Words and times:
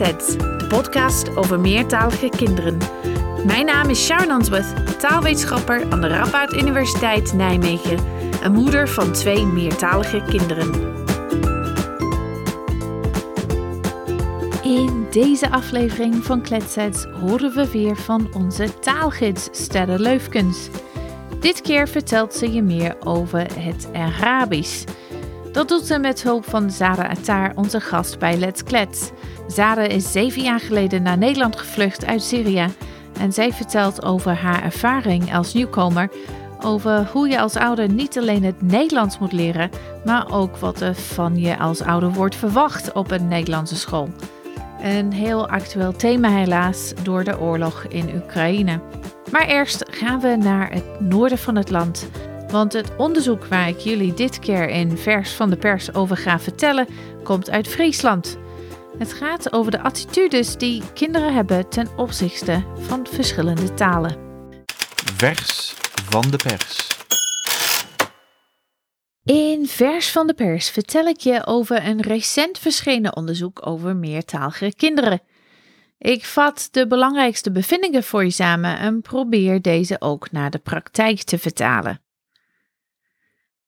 De 0.00 0.66
podcast 0.68 1.36
over 1.36 1.60
meertalige 1.60 2.28
kinderen. 2.28 2.78
Mijn 3.46 3.66
naam 3.66 3.88
is 3.88 4.04
Sharon 4.04 4.30
Answorth, 4.30 5.00
taalwetenschapper 5.00 5.90
aan 5.90 6.00
de 6.00 6.06
Radboud 6.06 6.52
Universiteit 6.52 7.32
Nijmegen 7.32 7.98
en 8.42 8.52
moeder 8.52 8.88
van 8.88 9.12
twee 9.12 9.46
meertalige 9.46 10.22
kinderen. 10.28 10.70
In 14.62 15.06
deze 15.10 15.50
aflevering 15.50 16.24
van 16.24 16.42
Kletsets 16.42 17.04
horen 17.04 17.54
we 17.54 17.70
weer 17.70 17.96
van 17.96 18.28
onze 18.32 18.78
taalgids 18.78 19.48
Sterre 19.52 19.98
Leufkens. 19.98 20.68
Dit 21.40 21.60
keer 21.60 21.88
vertelt 21.88 22.34
ze 22.34 22.52
je 22.52 22.62
meer 22.62 22.96
over 23.00 23.46
het 23.58 23.88
Arabisch. 23.92 24.84
Dat 25.52 25.68
doet 25.68 25.86
ze 25.86 25.98
met 25.98 26.22
hulp 26.22 26.44
van 26.44 26.70
Zara 26.70 27.08
Attar, 27.08 27.52
onze 27.54 27.80
gast 27.80 28.18
bij 28.18 28.36
Let's 28.36 28.62
Klets. 28.62 29.10
Zara 29.50 29.82
is 29.82 30.12
zeven 30.12 30.42
jaar 30.42 30.60
geleden 30.60 31.02
naar 31.02 31.18
Nederland 31.18 31.56
gevlucht 31.56 32.06
uit 32.06 32.22
Syrië. 32.22 32.66
En 33.20 33.32
zij 33.32 33.52
vertelt 33.52 34.04
over 34.04 34.34
haar 34.34 34.62
ervaring 34.62 35.34
als 35.34 35.54
nieuwkomer. 35.54 36.10
Over 36.60 37.08
hoe 37.12 37.28
je 37.28 37.40
als 37.40 37.56
ouder 37.56 37.88
niet 37.88 38.18
alleen 38.18 38.44
het 38.44 38.62
Nederlands 38.62 39.18
moet 39.18 39.32
leren, 39.32 39.70
maar 40.04 40.32
ook 40.32 40.56
wat 40.56 40.80
er 40.80 40.94
van 40.94 41.36
je 41.36 41.58
als 41.58 41.82
ouder 41.82 42.12
wordt 42.12 42.36
verwacht 42.36 42.92
op 42.92 43.10
een 43.10 43.28
Nederlandse 43.28 43.76
school. 43.76 44.08
Een 44.82 45.12
heel 45.12 45.48
actueel 45.48 45.92
thema 45.92 46.28
helaas 46.28 46.92
door 47.02 47.24
de 47.24 47.40
oorlog 47.40 47.84
in 47.88 48.10
Oekraïne. 48.14 48.80
Maar 49.32 49.46
eerst 49.46 49.84
gaan 49.90 50.20
we 50.20 50.36
naar 50.36 50.72
het 50.72 51.00
noorden 51.00 51.38
van 51.38 51.56
het 51.56 51.70
land. 51.70 52.10
Want 52.50 52.72
het 52.72 52.96
onderzoek 52.96 53.44
waar 53.44 53.68
ik 53.68 53.78
jullie 53.78 54.14
dit 54.14 54.38
keer 54.38 54.68
in 54.68 54.98
vers 54.98 55.32
van 55.32 55.50
de 55.50 55.56
pers 55.56 55.94
over 55.94 56.16
ga 56.16 56.38
vertellen, 56.38 56.86
komt 57.22 57.50
uit 57.50 57.68
Friesland. 57.68 58.38
Het 59.00 59.12
gaat 59.12 59.52
over 59.52 59.70
de 59.70 59.80
attitudes 59.80 60.56
die 60.56 60.82
kinderen 60.94 61.34
hebben 61.34 61.68
ten 61.68 61.88
opzichte 61.96 62.64
van 62.78 63.06
verschillende 63.06 63.74
talen. 63.74 64.16
Vers 65.16 65.74
van 66.10 66.30
de 66.30 66.36
pers. 66.36 66.88
In 69.24 69.66
vers 69.66 70.10
van 70.10 70.26
de 70.26 70.34
pers 70.34 70.70
vertel 70.70 71.06
ik 71.06 71.20
je 71.20 71.46
over 71.46 71.86
een 71.86 72.00
recent 72.00 72.58
verschenen 72.58 73.16
onderzoek 73.16 73.66
over 73.66 73.96
meertalige 73.96 74.74
kinderen. 74.76 75.20
Ik 75.98 76.24
vat 76.24 76.68
de 76.70 76.86
belangrijkste 76.86 77.52
bevindingen 77.52 78.02
voor 78.02 78.24
je 78.24 78.30
samen 78.30 78.78
en 78.78 79.00
probeer 79.00 79.62
deze 79.62 80.00
ook 80.00 80.30
naar 80.30 80.50
de 80.50 80.58
praktijk 80.58 81.22
te 81.22 81.38
vertalen. 81.38 82.00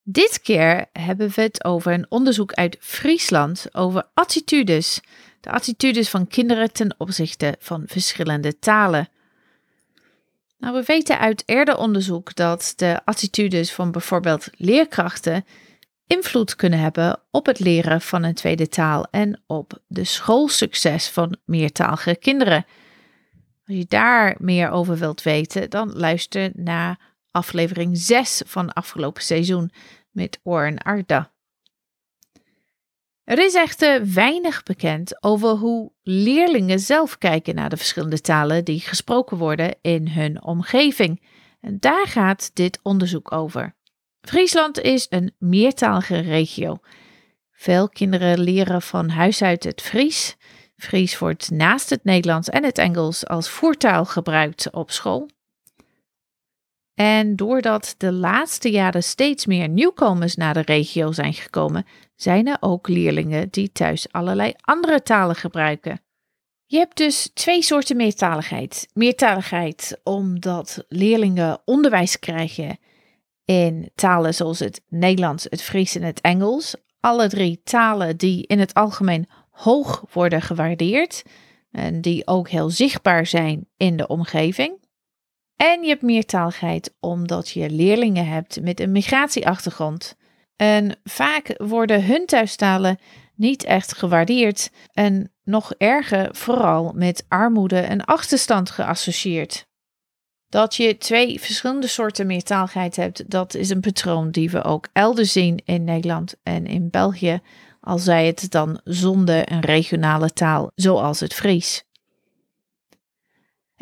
Dit 0.05 0.41
keer 0.43 0.87
hebben 0.93 1.31
we 1.35 1.43
het 1.43 1.65
over 1.65 1.93
een 1.93 2.07
onderzoek 2.09 2.53
uit 2.53 2.77
Friesland 2.81 3.67
over 3.73 4.09
attitudes. 4.15 5.01
De 5.41 5.51
attitudes 5.51 6.09
van 6.09 6.27
kinderen 6.27 6.73
ten 6.73 6.95
opzichte 6.99 7.57
van 7.59 7.83
verschillende 7.87 8.59
talen. 8.59 9.09
Nou, 10.59 10.75
we 10.75 10.83
weten 10.83 11.19
uit 11.19 11.43
eerder 11.47 11.77
onderzoek 11.77 12.35
dat 12.35 12.73
de 12.77 13.01
attitudes 13.05 13.73
van 13.73 13.93
bijvoorbeeld 13.93 14.49
leerkrachten 14.57 15.45
invloed 16.07 16.57
kunnen 16.57 16.79
hebben 16.79 17.21
op 17.31 17.47
het 17.47 17.59
leren 17.59 18.01
van 18.01 18.23
een 18.23 18.35
tweede 18.35 18.69
taal 18.69 19.07
en 19.11 19.43
op 19.47 19.81
de 19.87 20.05
schoolsucces 20.05 21.09
van 21.09 21.37
meertalige 21.45 22.17
kinderen. 22.17 22.67
Als 23.67 23.77
je 23.77 23.85
daar 23.89 24.37
meer 24.39 24.71
over 24.71 24.99
wilt 24.99 25.23
weten, 25.23 25.71
dan 25.71 25.93
luister 25.93 26.51
naar 26.55 26.99
aflevering 27.31 27.99
6 27.99 28.43
van 28.47 28.73
afgelopen 28.73 29.23
seizoen 29.23 29.71
met 30.13 30.41
Oren 30.43 30.79
Arda. 30.79 31.33
Er 33.25 33.39
is 33.39 33.55
echter 33.55 34.13
weinig 34.13 34.63
bekend 34.63 35.23
over 35.23 35.49
hoe 35.49 35.93
leerlingen 36.03 36.79
zelf 36.81 37.19
kijken 37.19 37.55
naar 37.55 37.71
de 37.71 37.77
verschillende 37.77 38.21
talen 38.21 38.65
die 38.65 38.81
gesproken 38.81 39.37
worden 39.37 39.77
in 39.81 40.09
hun 40.09 40.43
omgeving. 40.43 41.23
En 41.61 41.77
daar 41.81 42.07
gaat 42.07 42.51
dit 42.55 42.79
onderzoek 42.83 43.33
over. 43.33 43.75
Friesland 44.21 44.81
is 44.81 45.07
een 45.11 45.35
meertalige 45.39 46.19
regio. 46.19 46.79
Veel 47.53 47.89
kinderen 47.89 48.41
leren 48.41 48.83
van 48.83 49.09
huis 49.09 49.43
uit 49.43 49.65
het 49.65 49.81
Fries. 49.81 50.37
Fries 50.77 51.19
wordt 51.19 51.51
naast 51.51 51.91
het 51.91 52.05
Nederlands 52.05 52.49
en 52.49 52.65
het 52.65 52.79
Engels 52.79 53.27
als 53.27 53.49
voertaal 53.49 54.05
gebruikt 54.05 54.71
op 54.71 54.91
school. 54.91 55.29
En 56.95 57.37
doordat 57.37 57.95
de 57.99 58.13
laatste 58.13 58.71
jaren 58.71 59.03
steeds 59.03 59.47
meer 59.47 59.69
nieuwkomers 59.69 60.37
naar 60.37 60.55
de 60.55 60.63
regio 60.63 61.13
zijn 61.13 61.33
gekomen, 61.33 61.87
zijn 62.17 62.47
er 62.47 62.57
ook 62.61 62.89
leerlingen 62.89 63.49
die 63.51 63.73
thuis 63.73 64.13
allerlei 64.13 64.53
andere 64.61 65.03
talen 65.03 65.37
gebruiken. 65.37 66.01
Je 66.67 66.79
hebt 66.79 66.97
dus 66.97 67.31
twee 67.35 67.63
soorten 67.63 67.97
meertaligheid. 67.97 68.89
Meertaligheid 68.93 70.01
omdat 70.03 70.85
leerlingen 70.89 71.61
onderwijs 71.65 72.19
krijgen 72.19 72.79
in 73.45 73.91
talen 73.95 74.35
zoals 74.35 74.59
het 74.59 74.83
Nederlands, 74.89 75.47
het 75.49 75.63
Fries 75.63 75.95
en 75.95 76.03
het 76.03 76.21
Engels. 76.21 76.75
Alle 77.01 77.29
drie 77.29 77.61
talen 77.65 78.17
die 78.17 78.47
in 78.47 78.59
het 78.59 78.75
algemeen 78.75 79.29
hoog 79.51 80.05
worden 80.13 80.43
gewaardeerd 80.43 81.23
en 81.71 82.01
die 82.01 82.27
ook 82.27 82.49
heel 82.49 82.71
zichtbaar 82.71 83.27
zijn 83.27 83.69
in 83.77 83.97
de 83.97 84.07
omgeving. 84.07 84.82
En 85.57 85.83
je 85.83 85.89
hebt 85.89 86.03
meertaligheid 86.03 86.95
omdat 87.01 87.51
je 87.51 87.71
leerlingen 87.71 88.27
hebt 88.27 88.61
met 88.61 88.81
een 88.81 88.93
migratieachtergrond. 88.93 90.17
En 90.57 90.97
vaak 91.05 91.55
worden 91.57 92.05
hun 92.05 92.27
thuistalen 92.27 92.99
niet 93.35 93.65
echt 93.65 93.97
gewaardeerd 93.97 94.71
en 94.93 95.33
nog 95.45 95.73
erger 95.79 96.29
vooral 96.35 96.93
met 96.95 97.25
armoede 97.29 97.81
en 97.81 98.05
achterstand 98.05 98.71
geassocieerd. 98.71 99.67
Dat 100.49 100.75
je 100.75 100.99
twee 100.99 101.41
verschillende 101.41 101.87
soorten 101.87 102.27
meertaligheid 102.27 102.97
hebt, 102.97 103.31
dat 103.31 103.55
is 103.55 103.71
een 103.71 103.81
patroon 103.81 104.31
die 104.31 104.51
we 104.51 104.65
ook 104.65 104.89
elders 104.93 105.33
zien 105.33 105.61
in 105.65 105.85
Nederland 105.85 106.35
en 106.43 106.67
in 106.67 106.91
België, 106.91 107.41
al 107.81 107.99
zij 107.99 108.27
het 108.27 108.51
dan 108.51 108.81
zonder 108.85 109.53
een 109.53 109.61
regionale 109.61 110.33
taal 110.33 110.71
zoals 110.75 111.21
het 111.21 111.35
Fries. 111.35 111.85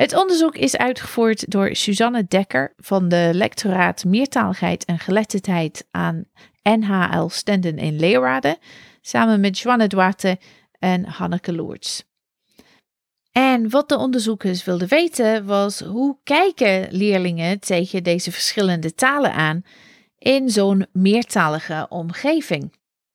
Het 0.00 0.16
onderzoek 0.16 0.56
is 0.56 0.76
uitgevoerd 0.76 1.50
door 1.50 1.76
Suzanne 1.76 2.24
Dekker 2.28 2.72
van 2.76 3.08
de 3.08 3.30
lectoraat 3.32 4.04
Meertaligheid 4.04 4.84
en 4.84 4.98
Geletterdheid 4.98 5.86
aan 5.90 6.24
NHL 6.62 7.26
Stenden 7.28 7.78
in 7.78 7.98
Leeuwarden, 7.98 8.58
samen 9.00 9.40
met 9.40 9.58
Joanne 9.58 9.86
Duarte 9.86 10.38
en 10.78 11.04
Hanneke 11.04 11.52
Loerts. 11.52 12.04
En 13.32 13.70
wat 13.70 13.88
de 13.88 13.96
onderzoekers 13.96 14.64
wilden 14.64 14.88
weten 14.88 15.46
was 15.46 15.80
hoe 15.80 16.16
kijken 16.24 16.88
leerlingen 16.90 17.58
tegen 17.58 18.02
deze 18.02 18.32
verschillende 18.32 18.94
talen 18.94 19.32
aan 19.32 19.62
in 20.18 20.50
zo'n 20.50 20.86
meertalige 20.92 21.86
omgeving. 21.88 22.72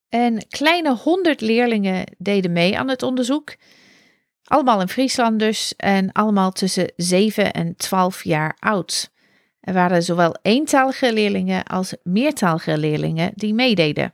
Een 0.09 0.43
kleine 0.49 0.95
honderd 0.95 1.41
leerlingen 1.41 2.15
deden 2.17 2.51
mee 2.51 2.77
aan 2.77 2.89
het 2.89 3.03
onderzoek 3.03 3.55
allemaal 4.47 4.81
in 4.81 4.87
Friesland 4.87 5.39
dus 5.39 5.73
en 5.75 6.11
allemaal 6.11 6.51
tussen 6.51 6.91
7 6.95 7.53
en 7.53 7.75
12 7.75 8.23
jaar 8.23 8.57
oud. 8.59 9.11
Er 9.59 9.73
waren 9.73 10.03
zowel 10.03 10.35
eentalige 10.41 11.13
leerlingen 11.13 11.63
als 11.63 11.95
meertalige 12.03 12.77
leerlingen 12.77 13.31
die 13.35 13.53
meededen. 13.53 14.13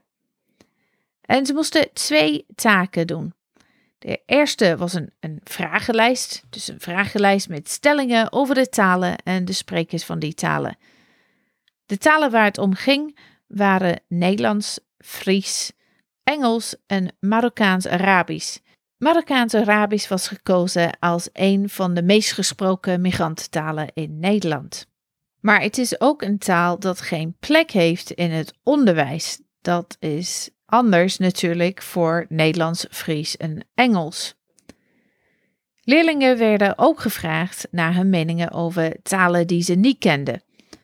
En 1.22 1.46
ze 1.46 1.54
moesten 1.54 1.94
twee 1.94 2.46
taken 2.56 3.08
doen. 3.08 3.34
De 4.00 4.22
eerste 4.26 4.78
was 4.78 4.94
een, 4.94 5.14
een 5.20 5.42
vragenlijst, 5.44 6.44
dus 6.50 6.68
een 6.68 6.80
vragenlijst 6.80 7.50
met 7.50 7.70
stellingen 7.70 8.32
over 8.32 8.56
de 8.56 8.70
talen 8.70 9.18
en 9.24 9.46
de 9.46 9.54
sprekers 9.54 10.06
van 10.06 10.20
die 10.20 10.34
talen. 10.34 10.78
De 11.86 11.98
talen 11.98 12.32
waar 12.32 12.46
het 12.46 12.58
om 12.58 12.74
ging 12.74 13.18
waren 13.48 14.02
Nederlands, 14.08 14.80
Fries, 14.98 15.72
Engels 16.24 16.76
en 16.88 17.16
Marokkaans-Arabisch. 17.20 18.58
Marokkaans-Arabisch 19.02 20.08
was 20.08 20.28
gekozen 20.28 21.00
als 21.00 21.30
een 21.34 21.70
van 21.70 21.94
de 21.94 22.04
meest 22.04 22.32
gesproken 22.32 23.02
migrantentalen 23.02 23.92
in 23.94 24.20
Nederland. 24.20 24.88
Maar 25.40 25.62
het 25.62 25.78
is 25.78 26.02
ook 26.02 26.22
een 26.22 26.38
taal 26.38 26.80
dat 26.80 27.02
geen 27.02 27.36
plek 27.40 27.72
heeft 27.72 28.12
in 28.12 28.32
het 28.32 28.54
onderwijs. 28.64 29.42
Dat 29.62 29.98
is 30.00 30.50
anders 30.66 31.18
natuurlijk 31.18 31.82
voor 31.82 32.26
Nederlands, 32.30 32.86
Fries 32.90 33.38
en 33.38 33.68
Engels. 33.76 34.36
Leerlingen 35.84 36.38
werden 36.38 36.78
ook 36.78 37.00
gevraagd 37.00 37.68
naar 37.72 37.96
hun 37.96 38.10
meningen 38.10 38.52
over 38.52 39.02
talen 39.04 39.48
die 39.48 39.64
ze 39.64 39.74
niet 39.74 39.98
kenden. 39.98 40.44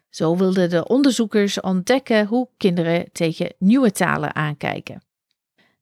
Zo 0.09 0.37
wilden 0.37 0.69
de 0.69 0.87
onderzoekers 0.87 1.61
ontdekken 1.61 2.25
hoe 2.25 2.49
kinderen 2.57 3.11
tegen 3.11 3.53
nieuwe 3.57 3.91
talen 3.91 4.35
aankijken. 4.35 5.06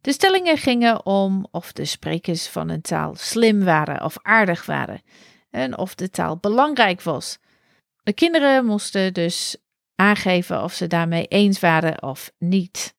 De 0.05 0.11
stellingen 0.11 0.57
gingen 0.57 1.05
om 1.05 1.47
of 1.51 1.71
de 1.71 1.85
sprekers 1.85 2.47
van 2.47 2.69
een 2.69 2.81
taal 2.81 3.15
slim 3.15 3.63
waren 3.63 4.03
of 4.03 4.17
aardig 4.21 4.65
waren 4.65 5.01
en 5.49 5.77
of 5.77 5.95
de 5.95 6.09
taal 6.09 6.37
belangrijk 6.37 7.01
was. 7.01 7.37
De 8.03 8.13
kinderen 8.13 8.65
moesten 8.65 9.13
dus 9.13 9.57
aangeven 9.95 10.63
of 10.63 10.73
ze 10.73 10.87
daarmee 10.87 11.27
eens 11.27 11.59
waren 11.59 12.03
of 12.03 12.31
niet. 12.37 12.95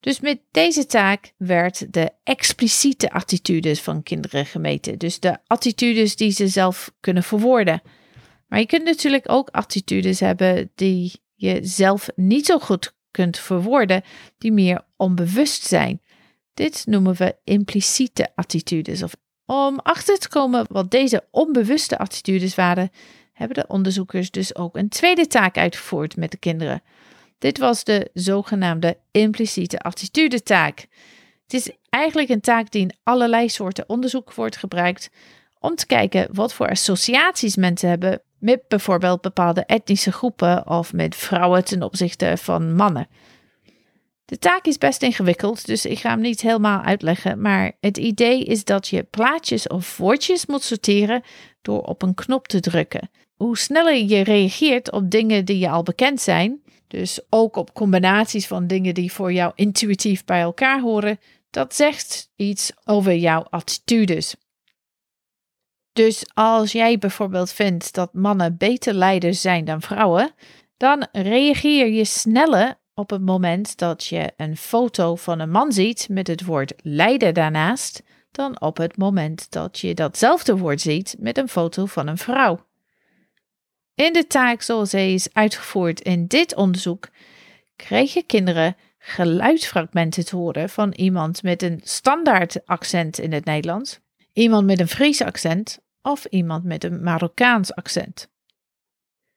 Dus 0.00 0.20
met 0.20 0.40
deze 0.50 0.86
taak 0.86 1.32
werd 1.36 1.92
de 1.92 2.10
expliciete 2.22 3.10
attitudes 3.10 3.80
van 3.80 4.02
kinderen 4.02 4.46
gemeten. 4.46 4.98
Dus 4.98 5.20
de 5.20 5.38
attitudes 5.46 6.16
die 6.16 6.30
ze 6.30 6.48
zelf 6.48 6.92
kunnen 7.00 7.22
verwoorden. 7.22 7.82
Maar 8.46 8.58
je 8.58 8.66
kunt 8.66 8.84
natuurlijk 8.84 9.30
ook 9.30 9.48
attitudes 9.48 10.20
hebben 10.20 10.70
die 10.74 11.22
je 11.34 11.58
zelf 11.62 12.08
niet 12.14 12.46
zo 12.46 12.58
goed 12.58 12.94
kunt 13.10 13.38
verwoorden, 13.38 14.02
die 14.38 14.52
meer 14.52 14.86
onbewust 14.96 15.62
zijn. 15.62 16.00
Dit 16.56 16.86
noemen 16.86 17.14
we 17.14 17.36
impliciete 17.44 18.28
attitudes. 18.34 19.02
Of 19.02 19.16
om 19.46 19.78
achter 19.82 20.18
te 20.18 20.28
komen 20.28 20.66
wat 20.68 20.90
deze 20.90 21.24
onbewuste 21.30 21.98
attitudes 21.98 22.54
waren, 22.54 22.90
hebben 23.32 23.56
de 23.56 23.66
onderzoekers 23.68 24.30
dus 24.30 24.54
ook 24.54 24.76
een 24.76 24.88
tweede 24.88 25.26
taak 25.26 25.56
uitgevoerd 25.56 26.16
met 26.16 26.30
de 26.30 26.36
kinderen. 26.36 26.82
Dit 27.38 27.58
was 27.58 27.84
de 27.84 28.10
zogenaamde 28.14 28.96
impliciete 29.10 29.78
attitudetaak. 29.78 30.86
Het 31.42 31.54
is 31.54 31.70
eigenlijk 31.88 32.28
een 32.28 32.40
taak 32.40 32.70
die 32.70 32.82
in 32.82 32.96
allerlei 33.02 33.48
soorten 33.48 33.88
onderzoek 33.88 34.34
wordt 34.34 34.56
gebruikt 34.56 35.10
om 35.58 35.74
te 35.74 35.86
kijken 35.86 36.28
wat 36.32 36.52
voor 36.52 36.68
associaties 36.68 37.56
mensen 37.56 37.88
hebben 37.88 38.20
met 38.38 38.68
bijvoorbeeld 38.68 39.20
bepaalde 39.20 39.64
etnische 39.64 40.12
groepen 40.12 40.68
of 40.68 40.92
met 40.92 41.16
vrouwen 41.16 41.64
ten 41.64 41.82
opzichte 41.82 42.36
van 42.36 42.74
mannen. 42.74 43.08
De 44.26 44.38
taak 44.38 44.64
is 44.66 44.78
best 44.78 45.02
ingewikkeld, 45.02 45.66
dus 45.66 45.84
ik 45.86 45.98
ga 45.98 46.10
hem 46.10 46.20
niet 46.20 46.40
helemaal 46.40 46.80
uitleggen, 46.82 47.40
maar 47.40 47.72
het 47.80 47.96
idee 47.96 48.44
is 48.44 48.64
dat 48.64 48.88
je 48.88 49.02
plaatjes 49.02 49.66
of 49.66 49.96
woordjes 49.96 50.46
moet 50.46 50.62
sorteren 50.62 51.22
door 51.62 51.82
op 51.82 52.02
een 52.02 52.14
knop 52.14 52.48
te 52.48 52.60
drukken. 52.60 53.10
Hoe 53.34 53.58
sneller 53.58 53.96
je 53.96 54.20
reageert 54.20 54.92
op 54.92 55.10
dingen 55.10 55.44
die 55.44 55.58
je 55.58 55.68
al 55.68 55.82
bekend 55.82 56.20
zijn, 56.20 56.62
dus 56.88 57.20
ook 57.30 57.56
op 57.56 57.74
combinaties 57.74 58.46
van 58.46 58.66
dingen 58.66 58.94
die 58.94 59.12
voor 59.12 59.32
jou 59.32 59.52
intuïtief 59.54 60.24
bij 60.24 60.40
elkaar 60.40 60.80
horen, 60.80 61.18
dat 61.50 61.74
zegt 61.74 62.30
iets 62.36 62.72
over 62.84 63.14
jouw 63.14 63.42
attitudes. 63.50 64.36
Dus 65.92 66.24
als 66.34 66.72
jij 66.72 66.98
bijvoorbeeld 66.98 67.52
vindt 67.52 67.94
dat 67.94 68.14
mannen 68.14 68.56
beter 68.56 68.94
leiders 68.94 69.40
zijn 69.40 69.64
dan 69.64 69.80
vrouwen, 69.80 70.34
dan 70.76 71.06
reageer 71.12 71.88
je 71.88 72.04
sneller 72.04 72.78
op 72.98 73.10
het 73.10 73.20
moment 73.20 73.78
dat 73.78 74.04
je 74.04 74.32
een 74.36 74.56
foto 74.56 75.16
van 75.16 75.40
een 75.40 75.50
man 75.50 75.72
ziet 75.72 76.08
met 76.10 76.26
het 76.26 76.44
woord 76.44 76.72
leider 76.82 77.32
daarnaast, 77.32 78.02
dan 78.30 78.60
op 78.60 78.76
het 78.76 78.96
moment 78.96 79.50
dat 79.50 79.78
je 79.78 79.94
datzelfde 79.94 80.56
woord 80.56 80.80
ziet 80.80 81.16
met 81.18 81.38
een 81.38 81.48
foto 81.48 81.86
van 81.86 82.06
een 82.06 82.18
vrouw. 82.18 82.66
In 83.94 84.12
de 84.12 84.26
taak 84.26 84.62
zoals 84.62 84.90
zij 84.90 85.14
is 85.14 85.32
uitgevoerd 85.32 86.00
in 86.00 86.26
dit 86.26 86.54
onderzoek, 86.54 87.08
kregen 87.76 88.26
kinderen 88.26 88.76
geluidsfragmenten 88.98 90.24
te 90.24 90.36
horen 90.36 90.68
van 90.68 90.92
iemand 90.92 91.42
met 91.42 91.62
een 91.62 91.80
standaard 91.84 92.66
accent 92.66 93.18
in 93.18 93.32
het 93.32 93.44
Nederlands, 93.44 94.00
iemand 94.32 94.66
met 94.66 94.80
een 94.80 94.88
Fries 94.88 95.22
accent 95.22 95.78
of 96.02 96.24
iemand 96.24 96.64
met 96.64 96.84
een 96.84 97.02
Marokkaans 97.02 97.74
accent. 97.74 98.28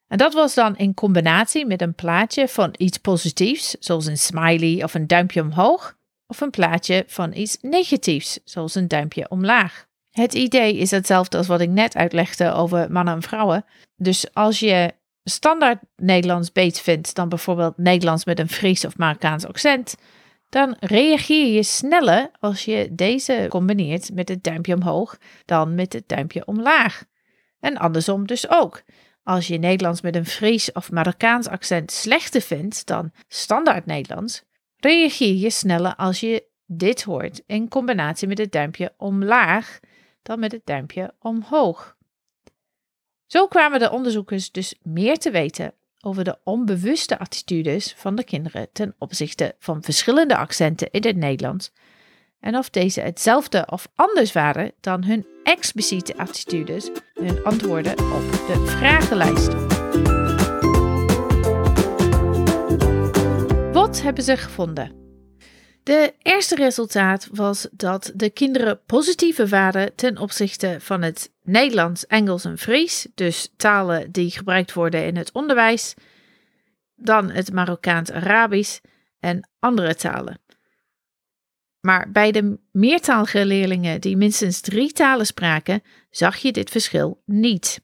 En 0.10 0.18
dat 0.18 0.34
was 0.34 0.54
dan 0.54 0.78
in 0.78 0.94
combinatie 0.94 1.66
met 1.66 1.82
een 1.82 1.94
plaatje 1.94 2.48
van 2.48 2.74
iets 2.78 2.98
positiefs, 2.98 3.76
zoals 3.80 4.06
een 4.06 4.18
smiley 4.18 4.84
of 4.84 4.94
een 4.94 5.08
duimpje 5.08 5.42
omhoog, 5.42 5.98
of 6.28 6.42
een 6.42 6.50
plaatje 6.50 7.04
van 7.08 7.34
iets 7.34 7.58
negatiefs, 7.62 8.40
zoals 8.44 8.76
een 8.76 8.88
duimpje 8.88 9.30
omlaag. 9.30 9.88
Het 10.12 10.34
idee 10.34 10.78
is 10.78 10.92
hetzelfde 10.92 11.38
als 11.38 11.48
wat 11.48 11.62
ik 11.62 11.70
net 11.70 11.96
uitlegde 11.96 12.52
over 12.54 12.92
mannen 12.92 13.14
en 13.14 13.22
vrouwen. 13.22 13.66
Dus 13.96 14.34
als 14.34 14.60
je 14.60 14.94
standaard 15.24 15.80
Nederlands 15.96 16.52
beet 16.52 16.80
vindt 16.80 17.16
dan 17.16 17.30
bijvoorbeeld 17.30 17.78
Nederlands 17.78 18.26
met 18.26 18.40
een 18.40 18.50
Fries 18.50 18.86
of 18.86 18.98
Marokkaans 18.98 19.46
accent, 19.46 19.96
dan 20.50 20.76
reageer 20.80 21.54
je 21.54 21.64
sneller 21.64 22.32
als 22.40 22.66
je 22.66 22.88
deze 22.92 23.46
combineert 23.50 24.14
met 24.14 24.30
het 24.30 24.44
duimpje 24.44 24.76
omhoog 24.76 25.18
dan 25.46 25.76
met 25.76 25.94
het 25.94 26.08
duimpje 26.08 26.46
omlaag. 26.46 27.04
En 27.60 27.78
andersom 27.78 28.28
dus 28.28 28.50
ook. 28.50 28.82
Als 29.30 29.48
je 29.48 29.58
Nederlands 29.58 30.02
met 30.02 30.16
een 30.16 30.26
Fries 30.26 30.72
of 30.72 30.92
Marokkaans 30.92 31.48
accent 31.48 31.92
slechter 31.92 32.42
vindt 32.42 32.86
dan 32.86 33.12
standaard 33.28 33.86
Nederlands, 33.86 34.44
reageer 34.78 35.36
je 35.36 35.50
sneller 35.50 35.96
als 35.96 36.20
je 36.20 36.48
dit 36.66 37.04
hoort 37.04 37.42
in 37.46 37.68
combinatie 37.68 38.28
met 38.28 38.38
het 38.38 38.52
duimpje 38.52 38.94
omlaag 38.98 39.80
dan 40.22 40.40
met 40.40 40.52
het 40.52 40.66
duimpje 40.66 41.14
omhoog. 41.20 41.96
Zo 43.26 43.48
kwamen 43.48 43.80
de 43.80 43.92
onderzoekers 43.92 44.52
dus 44.52 44.76
meer 44.81 45.18
te 45.18 45.32
weten 45.32 45.74
over 46.02 46.24
de 46.24 46.38
onbewuste 46.44 47.20
attitudes 47.20 47.94
van 47.98 48.16
de 48.16 48.24
kinderen 48.24 48.70
ten 48.72 48.96
opzichte 48.98 49.56
van 49.60 49.84
verschillende 49.84 50.38
accenten 50.38 50.92
in 50.92 51.04
het 51.04 51.16
Nederlands 51.16 51.72
en 52.39 52.56
of 52.56 52.69
deze 52.69 53.01
hetzelfde 53.01 53.68
of 53.69 53.88
anders 53.95 54.31
waren 54.31 54.71
dan 54.81 55.03
hun 55.03 55.27
expliciete 55.44 56.18
attitudes, 56.18 56.89
hun 57.13 57.44
antwoorden 57.44 57.91
op 57.91 58.31
de 58.31 58.63
vragenlijst. 58.65 59.53
Wat 63.74 64.01
hebben 64.01 64.24
ze 64.24 64.38
gevonden? 64.38 65.00
De 65.83 66.13
eerste 66.21 66.56
resultaat 66.56 67.27
was 67.31 67.68
dat 67.71 68.12
de 68.15 68.30
kinderen 68.30 68.80
positieve 68.86 69.47
waren 69.47 69.95
ten 69.95 70.18
opzichte 70.18 70.77
van 70.80 71.01
het 71.01 71.31
Nederlands, 71.44 72.07
Engels 72.07 72.45
en 72.45 72.57
Fries, 72.57 73.07
dus 73.15 73.53
talen 73.57 74.12
die 74.12 74.31
gebruikt 74.31 74.74
worden 74.74 75.06
in 75.06 75.15
het 75.15 75.31
onderwijs, 75.31 75.94
dan 76.95 77.30
het 77.30 77.53
Marokkaans-Arabisch 77.53 78.80
en 79.19 79.50
andere 79.59 79.95
talen. 79.95 80.39
Maar 81.81 82.12
bij 82.12 82.31
de 82.31 82.60
meertalige 82.72 83.46
leerlingen 83.46 84.02
die 84.02 84.18
minstens 84.18 84.60
drie 84.62 84.92
talen 84.92 85.26
spraken, 85.26 85.84
zag 86.10 86.38
je 86.38 86.52
dit 86.52 86.70
verschil 86.70 87.22
niet. 87.26 87.81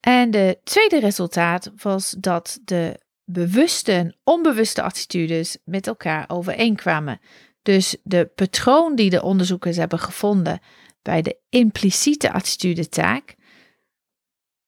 En 0.00 0.30
de 0.30 0.58
tweede 0.64 1.00
resultaat 1.00 1.70
was 1.76 2.14
dat 2.18 2.60
de 2.64 3.00
bewuste 3.24 3.92
en 3.92 4.16
onbewuste 4.24 4.82
attitudes 4.82 5.58
met 5.64 5.86
elkaar 5.86 6.24
overeenkwamen. 6.28 7.20
Dus 7.62 7.96
de 8.02 8.26
patroon 8.34 8.94
die 8.94 9.10
de 9.10 9.22
onderzoekers 9.22 9.76
hebben 9.76 9.98
gevonden 9.98 10.60
bij 11.02 11.22
de 11.22 11.36
impliciete 11.48 12.32
attitudetaak, 12.32 13.34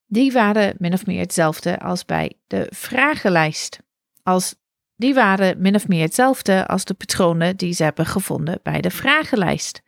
die 0.07 0.33
waren 0.33 0.75
min 0.79 0.93
of 0.93 1.07
meer 1.07 1.21
hetzelfde 1.21 1.79
als 1.79 2.05
bij 2.05 2.33
de 2.47 2.67
vragenlijst. 2.71 3.81
Als, 4.23 4.55
die 4.97 5.15
waren 5.15 5.61
min 5.61 5.75
of 5.75 5.89
meer 5.89 6.03
hetzelfde 6.03 6.67
als 6.67 6.85
de 6.85 6.95
patronen 6.95 7.57
die 7.57 7.73
ze 7.73 7.83
hebben 7.83 8.07
gevonden 8.07 8.61
bij 8.63 8.81
de 8.81 8.91
vragenlijst. 8.91 9.83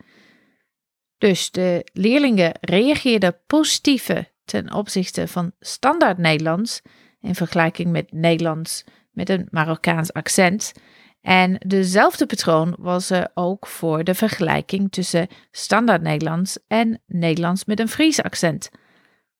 Dus 1.19 1.51
de 1.51 1.87
leerlingen 1.93 2.53
reageerden 2.61 3.37
positieve 3.47 4.29
ten 4.45 4.75
opzichte 4.75 5.29
van 5.29 5.53
standaard 5.61 6.19
Nederlands 6.19 6.83
in 7.21 7.35
vergelijking 7.35 7.91
met 7.91 8.13
Nederlands 8.13 8.85
met 9.11 9.29
een 9.29 9.49
Marokkaans 9.51 10.13
accent. 10.13 10.73
En 11.21 11.57
dezelfde 11.67 12.27
patroon 12.27 12.75
was 12.79 13.11
er 13.11 13.31
ook 13.35 13.67
voor 13.67 14.05
de 14.05 14.15
vergelijking 14.15 14.93
tussen 14.93 15.29
standaard 15.51 16.03
Nederlands 16.03 16.59
en 16.67 17.03
Nederlands 17.07 17.65
met 17.65 17.81
een 17.81 17.89
Fries 17.89 18.23
accent. 18.23 18.71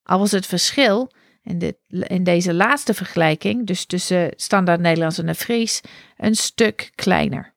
Al 0.09 0.19
was 0.19 0.31
het 0.31 0.47
verschil 0.47 1.13
in, 1.43 1.59
dit, 1.59 1.77
in 1.89 2.25
deze 2.25 2.55
laatste 2.55 2.95
vergelijking, 2.95 3.67
dus 3.67 3.85
tussen 3.85 4.33
standaard 4.37 4.81
Nederlands 4.81 5.19
en 5.19 5.35
Fries, 5.35 5.81
een 6.17 6.35
stuk 6.35 6.91
kleiner. 6.95 7.55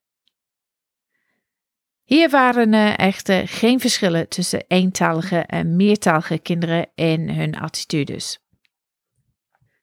Hier 2.04 2.30
waren 2.30 2.74
er 2.74 2.96
echter 2.96 3.48
geen 3.48 3.80
verschillen 3.80 4.30
tussen 4.30 4.64
eentalige 4.68 5.38
en 5.38 5.76
meertalige 5.76 6.38
kinderen 6.38 6.88
in 6.96 7.30
hun 7.30 7.60
attitudes. 7.60 8.40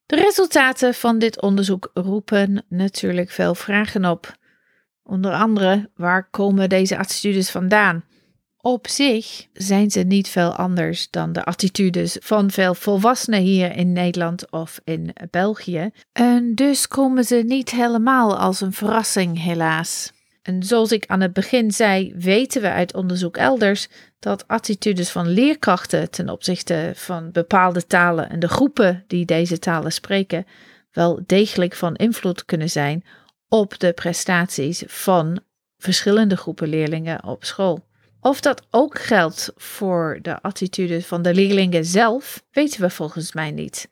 De 0.07 0.17
resultaten 0.17 0.95
van 0.95 1.19
dit 1.19 1.43
onderzoek 1.43 1.91
roepen 1.95 2.65
natuurlijk 2.69 3.31
veel 3.31 3.55
vragen 3.55 4.05
op. 4.05 4.37
Onder 5.03 5.33
andere, 5.33 5.91
waar 5.95 6.31
komen 6.31 6.69
deze 6.69 6.99
attitudes 6.99 7.51
vandaan? 7.51 8.05
Op 8.61 8.89
zich 8.89 9.47
zijn 9.53 9.91
ze 9.91 10.01
niet 10.01 10.29
veel 10.29 10.53
anders 10.53 11.11
dan 11.11 11.33
de 11.33 11.45
attitudes 11.45 12.17
van 12.21 12.51
veel 12.51 12.75
volwassenen 12.75 13.41
hier 13.41 13.77
in 13.77 13.93
Nederland 13.93 14.51
of 14.51 14.81
in 14.85 15.13
België. 15.31 15.91
En 16.13 16.55
dus 16.55 16.89
komen 16.89 17.25
ze 17.25 17.35
niet 17.35 17.71
helemaal 17.71 18.39
als 18.39 18.61
een 18.61 18.73
verrassing, 18.73 19.43
helaas. 19.43 20.13
En 20.43 20.63
zoals 20.63 20.93
ik 20.93 21.07
aan 21.07 21.21
het 21.21 21.33
begin 21.33 21.73
zei, 21.73 22.15
weten 22.17 22.63
we 22.63 22.71
uit 22.71 22.95
onderzoek 22.95 23.37
elders 23.37 23.89
dat 24.19 24.49
attitudes 24.49 25.11
van 25.11 25.29
leerkrachten 25.29 26.11
ten 26.11 26.29
opzichte 26.29 26.93
van 26.95 27.31
bepaalde 27.33 27.87
talen 27.87 28.31
en 28.31 28.41
de 28.41 28.49
groepen 28.49 29.05
die 29.07 29.25
deze 29.25 29.59
talen 29.59 29.93
spreken 29.93 30.47
wel 30.93 31.21
degelijk 31.27 31.75
van 31.75 31.95
invloed 31.95 32.45
kunnen 32.45 32.71
zijn 32.71 33.05
op 33.49 33.79
de 33.79 33.93
prestaties 33.93 34.83
van 34.87 35.41
verschillende 35.77 36.37
groepen 36.37 36.69
leerlingen 36.69 37.25
op 37.25 37.45
school. 37.45 37.88
Of 38.21 38.41
dat 38.41 38.67
ook 38.71 38.99
geldt 38.99 39.53
voor 39.57 40.19
de 40.23 40.43
attitude 40.43 41.03
van 41.03 41.23
de 41.23 41.35
leerlingen 41.35 41.85
zelf, 41.85 42.43
weten 42.51 42.81
we 42.81 42.91
volgens 42.91 43.33
mij 43.33 43.51
niet. 43.51 43.91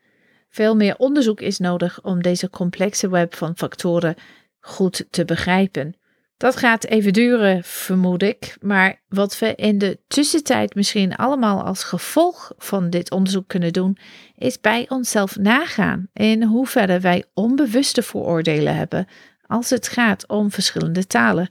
Veel 0.50 0.76
meer 0.76 0.96
onderzoek 0.96 1.40
is 1.40 1.58
nodig 1.58 2.02
om 2.02 2.22
deze 2.22 2.50
complexe 2.50 3.08
web 3.08 3.34
van 3.34 3.56
factoren 3.56 4.14
goed 4.60 5.06
te 5.10 5.24
begrijpen. 5.24 5.94
Dat 6.36 6.56
gaat 6.56 6.84
even 6.84 7.12
duren, 7.12 7.64
vermoed 7.64 8.22
ik, 8.22 8.56
maar 8.60 9.02
wat 9.08 9.38
we 9.38 9.54
in 9.54 9.78
de 9.78 9.98
tussentijd 10.08 10.74
misschien 10.74 11.16
allemaal 11.16 11.62
als 11.62 11.84
gevolg 11.84 12.52
van 12.58 12.90
dit 12.90 13.10
onderzoek 13.10 13.48
kunnen 13.48 13.72
doen, 13.72 13.98
is 14.34 14.60
bij 14.60 14.86
onszelf 14.88 15.36
nagaan 15.36 16.08
in 16.12 16.42
hoeverre 16.42 17.00
wij 17.00 17.24
onbewuste 17.34 18.02
vooroordelen 18.02 18.76
hebben 18.76 19.06
als 19.46 19.70
het 19.70 19.88
gaat 19.88 20.28
om 20.28 20.50
verschillende 20.50 21.06
talen. 21.06 21.50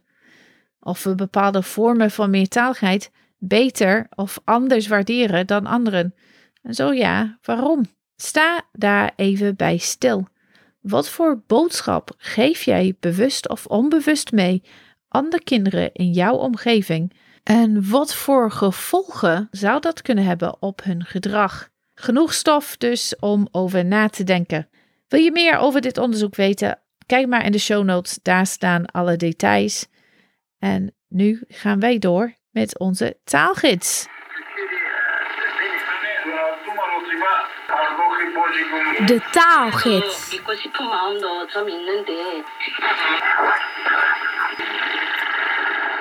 Of 0.86 1.04
we 1.04 1.16
bepaalde 1.16 1.62
vormen 1.62 2.12
van 2.12 2.30
meertaligheid 2.30 3.12
beter 3.38 4.08
of 4.16 4.40
anders 4.44 4.88
waarderen 4.88 5.48
dan 5.48 5.66
anderen. 5.66 6.16
En 6.62 6.74
zo 6.74 6.94
ja, 6.94 7.38
waarom? 7.42 7.86
Sta 8.16 8.62
daar 8.72 9.14
even 9.16 9.56
bij 9.56 9.78
stil. 9.78 10.28
Wat 10.82 11.10
voor 11.10 11.44
boodschap 11.48 12.12
geef 12.18 12.64
jij 12.64 12.96
bewust 13.00 13.50
of 13.50 13.66
onbewust 13.66 14.32
mee 14.32 14.64
andere 15.08 15.44
kinderen 15.44 15.94
in 15.94 16.12
jouw 16.12 16.36
omgeving? 16.36 17.14
En 17.44 17.90
wat 17.90 18.16
voor 18.16 18.52
gevolgen 18.52 19.48
zou 19.52 19.80
dat 19.82 20.02
kunnen 20.02 20.24
hebben 20.24 20.62
op 20.62 20.84
hun 20.84 21.06
gedrag? 21.06 21.70
Genoeg 21.94 22.34
stof 22.34 22.78
dus 22.78 23.16
om 23.20 23.48
over 23.52 23.86
na 23.86 24.10
te 24.10 24.24
denken. 24.24 24.70
Wil 25.08 25.20
je 25.20 25.32
meer 25.32 25.58
over 25.58 25.82
dit 25.82 25.98
onderzoek 25.98 26.36
weten? 26.36 26.80
Kijk 27.06 27.28
maar 27.28 27.46
in 27.46 27.52
de 27.52 27.58
show 27.58 27.84
notes, 27.84 28.20
daar 28.22 28.46
staan 28.46 28.86
alle 28.86 29.16
details. 29.16 29.88
En 30.66 30.96
nu 31.08 31.44
gaan 31.48 31.80
wij 31.80 32.00
door 32.00 32.34
met 32.52 32.80
onze 32.80 33.18
taalgids. 33.24 34.08
De 39.06 39.28
taalgids. 39.32 40.42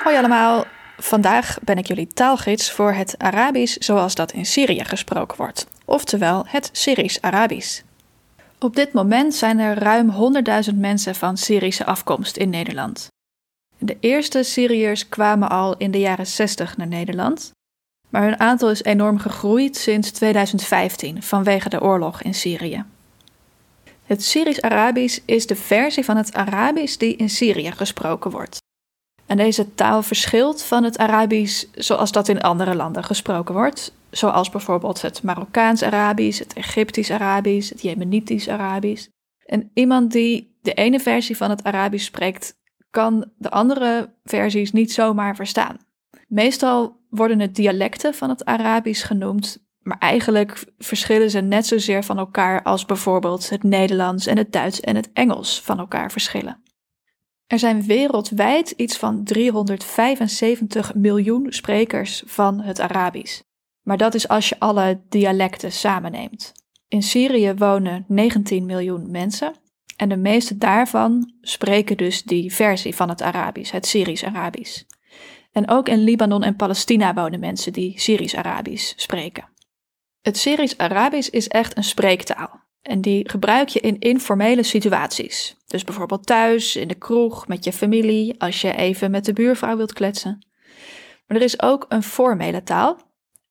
Hoi 0.02 0.16
allemaal, 0.16 0.64
vandaag 0.96 1.58
ben 1.62 1.78
ik 1.78 1.86
jullie 1.86 2.06
taalgids 2.06 2.72
voor 2.72 2.92
het 2.92 3.14
Arabisch 3.18 3.76
zoals 3.78 4.14
dat 4.14 4.32
in 4.32 4.46
Syrië 4.46 4.84
gesproken 4.84 5.36
wordt, 5.36 5.66
oftewel 5.84 6.44
het 6.48 6.68
Syrisch-Arabisch. 6.72 7.82
Op 8.58 8.76
dit 8.76 8.92
moment 8.92 9.34
zijn 9.34 9.58
er 9.58 9.78
ruim 9.78 10.10
100.000 10.70 10.74
mensen 10.74 11.14
van 11.14 11.36
Syrische 11.36 11.84
afkomst 11.84 12.36
in 12.36 12.50
Nederland. 12.50 13.12
De 13.78 13.96
eerste 14.00 14.42
Syriërs 14.42 15.08
kwamen 15.08 15.48
al 15.48 15.76
in 15.76 15.90
de 15.90 15.98
jaren 15.98 16.26
60 16.26 16.76
naar 16.76 16.86
Nederland, 16.86 17.52
maar 18.08 18.22
hun 18.22 18.40
aantal 18.40 18.70
is 18.70 18.82
enorm 18.82 19.18
gegroeid 19.18 19.76
sinds 19.76 20.10
2015 20.10 21.22
vanwege 21.22 21.68
de 21.68 21.80
oorlog 21.80 22.22
in 22.22 22.34
Syrië. 22.34 22.84
Het 24.04 24.22
Syrisch-Arabisch 24.22 25.18
is 25.24 25.46
de 25.46 25.56
versie 25.56 26.04
van 26.04 26.16
het 26.16 26.34
Arabisch 26.34 26.96
die 26.96 27.16
in 27.16 27.30
Syrië 27.30 27.72
gesproken 27.72 28.30
wordt. 28.30 28.62
En 29.26 29.36
deze 29.36 29.74
taal 29.74 30.02
verschilt 30.02 30.62
van 30.62 30.84
het 30.84 30.98
Arabisch 30.98 31.64
zoals 31.74 32.12
dat 32.12 32.28
in 32.28 32.40
andere 32.40 32.74
landen 32.74 33.04
gesproken 33.04 33.54
wordt, 33.54 33.92
zoals 34.10 34.50
bijvoorbeeld 34.50 35.02
het 35.02 35.22
Marokkaans-Arabisch, 35.22 36.38
het 36.38 36.52
Egyptisch-Arabisch, 36.52 37.70
het 37.70 37.82
Jemenitisch-Arabisch. 37.82 39.08
En 39.46 39.70
iemand 39.74 40.12
die 40.12 40.56
de 40.62 40.74
ene 40.74 41.00
versie 41.00 41.36
van 41.36 41.50
het 41.50 41.64
Arabisch 41.64 42.04
spreekt, 42.04 42.54
kan 42.94 43.30
de 43.36 43.50
andere 43.50 44.14
versies 44.24 44.72
niet 44.72 44.92
zomaar 44.92 45.36
verstaan. 45.36 45.76
Meestal 46.28 47.00
worden 47.08 47.40
het 47.40 47.54
dialecten 47.54 48.14
van 48.14 48.28
het 48.28 48.44
Arabisch 48.44 49.06
genoemd, 49.06 49.66
maar 49.78 49.98
eigenlijk 49.98 50.64
verschillen 50.78 51.30
ze 51.30 51.40
net 51.40 51.66
zozeer 51.66 52.04
van 52.04 52.18
elkaar 52.18 52.62
als 52.62 52.84
bijvoorbeeld 52.84 53.50
het 53.50 53.62
Nederlands 53.62 54.26
en 54.26 54.36
het 54.36 54.52
Duits 54.52 54.80
en 54.80 54.96
het 54.96 55.10
Engels 55.12 55.62
van 55.62 55.78
elkaar 55.78 56.10
verschillen. 56.10 56.62
Er 57.46 57.58
zijn 57.58 57.82
wereldwijd 57.82 58.70
iets 58.70 58.96
van 58.96 59.24
375 59.24 60.94
miljoen 60.94 61.46
sprekers 61.48 62.22
van 62.26 62.60
het 62.60 62.80
Arabisch. 62.80 63.42
Maar 63.82 63.96
dat 63.96 64.14
is 64.14 64.28
als 64.28 64.48
je 64.48 64.56
alle 64.58 65.00
dialecten 65.08 65.72
samenneemt. 65.72 66.52
In 66.88 67.02
Syrië 67.02 67.54
wonen 67.54 68.04
19 68.08 68.66
miljoen 68.66 69.10
mensen 69.10 69.52
en 69.96 70.08
de 70.08 70.16
meeste 70.16 70.58
daarvan 70.58 71.32
spreken 71.40 71.96
dus 71.96 72.22
die 72.22 72.54
versie 72.54 72.94
van 72.94 73.08
het 73.08 73.22
Arabisch, 73.22 73.72
het 73.72 73.86
Syrisch-Arabisch. 73.86 74.82
En 75.52 75.68
ook 75.68 75.88
in 75.88 76.04
Libanon 76.04 76.42
en 76.42 76.56
Palestina 76.56 77.14
wonen 77.14 77.40
mensen 77.40 77.72
die 77.72 78.00
Syrisch-Arabisch 78.00 78.92
spreken. 78.96 79.48
Het 80.20 80.38
Syrisch-Arabisch 80.38 81.28
is 81.28 81.48
echt 81.48 81.76
een 81.76 81.84
spreektaal. 81.84 82.62
En 82.82 83.00
die 83.00 83.30
gebruik 83.30 83.68
je 83.68 83.80
in 83.80 83.98
informele 83.98 84.62
situaties. 84.62 85.56
Dus 85.66 85.84
bijvoorbeeld 85.84 86.26
thuis, 86.26 86.76
in 86.76 86.88
de 86.88 86.94
kroeg, 86.94 87.48
met 87.48 87.64
je 87.64 87.72
familie, 87.72 88.40
als 88.40 88.60
je 88.60 88.76
even 88.76 89.10
met 89.10 89.24
de 89.24 89.32
buurvrouw 89.32 89.76
wilt 89.76 89.92
kletsen. 89.92 90.46
Maar 91.26 91.36
er 91.36 91.42
is 91.42 91.62
ook 91.62 91.86
een 91.88 92.02
formele 92.02 92.62
taal. 92.62 92.98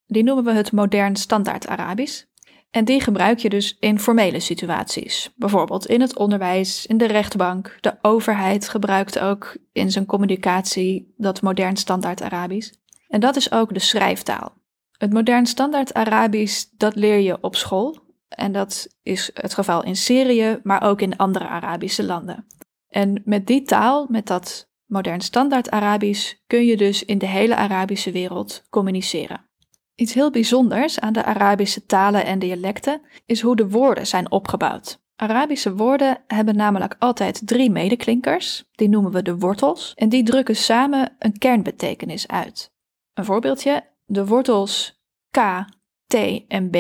Die 0.08 0.24
noemen 0.24 0.44
we 0.44 0.52
het 0.52 0.72
modern 0.72 1.16
standaard 1.16 1.68
Arabisch. 1.68 2.26
En 2.74 2.86
die 2.86 3.02
gebruik 3.02 3.40
je 3.40 3.50
dus 3.50 3.78
in 3.80 4.00
formele 4.00 4.40
situaties. 4.40 5.32
Bijvoorbeeld 5.36 5.86
in 5.86 6.02
het 6.02 6.18
onderwijs, 6.18 6.86
in 6.86 6.98
de 6.98 7.06
rechtbank. 7.06 7.78
De 7.80 7.98
overheid 8.02 8.70
gebruikt 8.70 9.20
ook 9.20 9.58
in 9.72 9.92
zijn 9.92 10.06
communicatie 10.06 11.14
dat 11.18 11.42
modern 11.42 11.76
standaard 11.78 12.22
Arabisch. 12.22 12.72
En 13.08 13.20
dat 13.20 13.36
is 13.36 13.52
ook 13.52 13.74
de 13.74 13.80
schrijftaal. 13.80 14.58
Het 14.98 15.14
modern 15.14 15.46
standaard 15.46 15.94
Arabisch, 15.94 16.66
dat 16.78 16.96
leer 16.96 17.20
je 17.20 17.38
op 17.42 17.56
school. 17.56 17.98
En 18.28 18.52
dat 18.52 18.88
is 19.04 19.30
het 19.34 19.54
geval 19.54 19.84
in 19.84 19.96
Syrië, 19.96 20.60
maar 20.64 20.84
ook 20.84 21.02
in 21.02 21.18
andere 21.18 21.48
Arabische 21.48 22.04
landen. 22.04 22.46
En 22.90 23.22
met 23.26 23.48
die 23.48 23.62
taal, 23.62 24.08
met 24.10 24.28
dat 24.28 24.70
modern 24.86 25.22
standaard 25.22 25.70
Arabisch, 25.70 26.34
kun 26.48 26.66
je 26.66 26.78
dus 26.78 27.06
in 27.06 27.18
de 27.18 27.28
hele 27.28 27.56
Arabische 27.56 28.12
wereld 28.12 28.66
communiceren. 28.70 29.46
Iets 29.96 30.14
heel 30.14 30.32
bijzonders 30.32 31.00
aan 31.00 31.14
de 31.14 31.24
Arabische 31.24 31.86
talen 31.86 32.26
en 32.26 32.40
dialecten 32.40 33.02
is 33.26 33.42
hoe 33.42 33.56
de 33.56 33.70
woorden 33.70 34.08
zijn 34.08 34.32
opgebouwd. 34.32 35.02
Arabische 35.16 35.76
woorden 35.76 36.24
hebben 36.28 36.56
namelijk 36.56 36.96
altijd 37.00 37.48
drie 37.48 37.70
medeklinkers, 37.70 38.64
die 38.72 38.90
noemen 38.90 39.12
we 39.12 39.22
de 39.22 39.38
wortels, 39.38 39.94
en 39.96 40.10
die 40.10 40.24
drukken 40.24 40.56
samen 40.56 41.16
een 41.20 41.38
kernbetekenis 41.38 42.28
uit. 42.28 42.72
Een 43.14 43.26
voorbeeldje, 43.26 43.84
de 44.06 44.26
wortels 44.26 45.02
k, 45.32 45.66
t 46.08 46.16
en 46.48 46.70
b, 46.70 46.76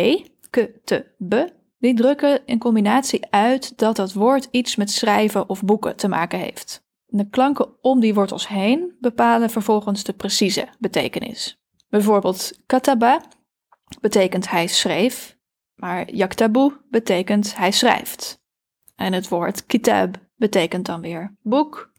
k, 0.49 0.69
t, 0.83 1.03
b, 1.29 1.35
die 1.79 1.93
drukken 1.93 2.45
in 2.45 2.59
combinatie 2.59 3.31
uit 3.31 3.77
dat 3.77 3.95
dat 3.95 4.13
woord 4.13 4.47
iets 4.51 4.75
met 4.75 4.91
schrijven 4.91 5.49
of 5.49 5.63
boeken 5.63 5.95
te 5.95 6.07
maken 6.07 6.39
heeft. 6.39 6.83
De 7.05 7.29
klanken 7.29 7.67
om 7.81 7.99
die 7.99 8.13
wortels 8.13 8.47
heen 8.47 8.95
bepalen 8.99 9.49
vervolgens 9.49 10.03
de 10.03 10.13
precieze 10.13 10.67
betekenis. 10.79 11.62
Bijvoorbeeld 11.93 12.59
kataba 12.65 13.21
betekent 14.01 14.49
hij 14.49 14.67
schreef, 14.67 15.37
maar 15.75 16.11
yaktabu 16.11 16.77
betekent 16.89 17.55
hij 17.55 17.71
schrijft. 17.71 18.41
En 18.95 19.13
het 19.13 19.27
woord 19.27 19.65
kitab 19.65 20.15
betekent 20.35 20.85
dan 20.85 21.01
weer 21.01 21.35
boek. 21.41 21.91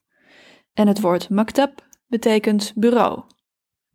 En 0.72 0.86
het 0.86 1.00
woord 1.00 1.28
maktab 1.28 1.86
betekent 2.06 2.72
bureau. 2.74 3.22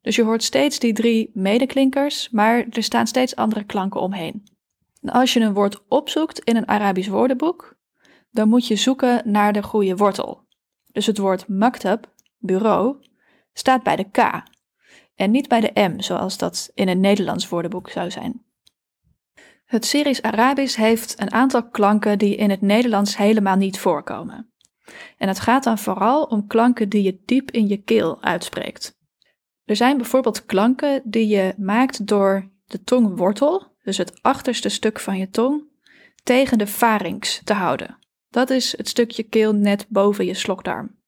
Dus 0.02 0.16
je 0.16 0.24
hoort 0.24 0.44
steeds 0.44 0.80
die 0.80 0.94
drie 0.94 1.32
medeklinkers, 1.34 2.30
maar 2.30 2.66
er 2.70 2.84
staan 2.84 3.08
steeds 3.08 3.36
andere 3.36 3.64
klanken 3.64 4.02
omheen. 4.02 4.44
En 5.02 5.10
als 5.10 5.34
je 5.34 5.40
een 5.40 5.54
woord 5.54 5.88
opzoekt 5.88 6.40
in 6.40 6.56
een 6.56 6.68
Arabisch 6.68 7.10
woordenboek, 7.10 7.78
dan 8.32 8.50
moet 8.50 8.68
je 8.68 8.76
zoeken 8.76 9.32
naar 9.32 9.54
de 9.54 9.64
goede 9.64 9.96
wortel. 9.96 10.48
Dus 10.92 11.06
het 11.06 11.18
woord 11.18 11.48
maktab, 11.48 12.14
bureau, 12.38 12.98
staat 13.54 13.84
bij 13.84 13.96
de 13.96 14.10
K 14.12 14.18
en 15.20 15.32
niet 15.32 15.48
bij 15.48 15.60
de 15.60 15.82
M, 15.90 16.02
zoals 16.02 16.38
dat 16.38 16.72
in 16.74 16.88
een 16.88 17.00
Nederlands 17.00 17.50
woordenboek 17.50 17.90
zou 17.90 18.12
zijn. 18.12 18.44
Het 19.66 19.86
Syrisch-Arabisch 19.86 20.76
heeft 20.76 21.22
een 21.22 21.32
aantal 21.32 21.70
klanken 21.70 22.18
die 22.18 22.36
in 22.36 22.50
het 22.50 22.62
Nederlands 22.62 23.18
helemaal 23.18 23.56
niet 23.56 23.80
voorkomen. 23.80 24.52
En 25.18 25.28
het 25.28 25.40
gaat 25.40 25.64
dan 25.64 25.78
vooral 25.78 26.24
om 26.24 26.48
klanken 26.48 26.90
die 26.90 27.04
je 27.04 27.22
diep 27.26 27.52
in 27.52 27.68
je 27.68 27.78
keel 27.78 28.22
uitspreekt. 28.22 28.98
Er 29.66 29.76
zijn 29.76 29.98
bijvoorbeeld 29.98 30.46
klanken 30.46 31.02
die 31.04 31.28
je 31.28 31.54
maakt 31.58 32.08
door 32.08 32.50
de 32.66 32.84
tongwortel, 32.84 33.76
dus 33.84 33.98
het 33.98 34.22
achterste 34.22 34.70
stuk 34.70 35.00
van 35.00 35.18
je 35.18 35.30
tong, 35.30 35.64
tegen 36.24 36.58
de 36.58 36.68
pharynx 36.68 37.42
te 37.44 37.54
houden. 37.54 37.98
Dat 38.30 38.50
is 38.50 38.78
het 38.78 38.88
stukje 38.88 39.24
keel 39.24 39.54
net 39.54 39.86
boven 39.90 40.26
je 40.26 40.34
slokdarm. 40.34 40.99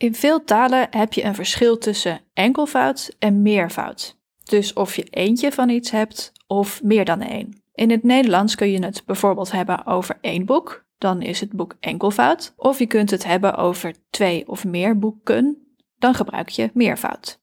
In 0.00 0.14
veel 0.14 0.44
talen 0.44 0.86
heb 0.90 1.12
je 1.12 1.24
een 1.24 1.34
verschil 1.34 1.78
tussen 1.78 2.20
enkelvoud 2.32 3.16
en 3.18 3.42
meervoud. 3.42 4.18
Dus 4.44 4.72
of 4.72 4.96
je 4.96 5.04
eentje 5.04 5.52
van 5.52 5.68
iets 5.68 5.90
hebt 5.90 6.32
of 6.46 6.82
meer 6.82 7.04
dan 7.04 7.20
één. 7.20 7.62
In 7.74 7.90
het 7.90 8.02
Nederlands 8.02 8.54
kun 8.54 8.70
je 8.70 8.84
het 8.84 9.02
bijvoorbeeld 9.06 9.52
hebben 9.52 9.86
over 9.86 10.18
één 10.20 10.44
boek, 10.44 10.84
dan 10.98 11.22
is 11.22 11.40
het 11.40 11.52
boek 11.52 11.76
enkelvoud. 11.80 12.52
Of 12.56 12.78
je 12.78 12.86
kunt 12.86 13.10
het 13.10 13.24
hebben 13.24 13.56
over 13.56 13.94
twee 14.10 14.48
of 14.48 14.64
meer 14.64 14.98
boeken, 14.98 15.76
dan 15.98 16.14
gebruik 16.14 16.48
je 16.48 16.70
meervoud. 16.74 17.40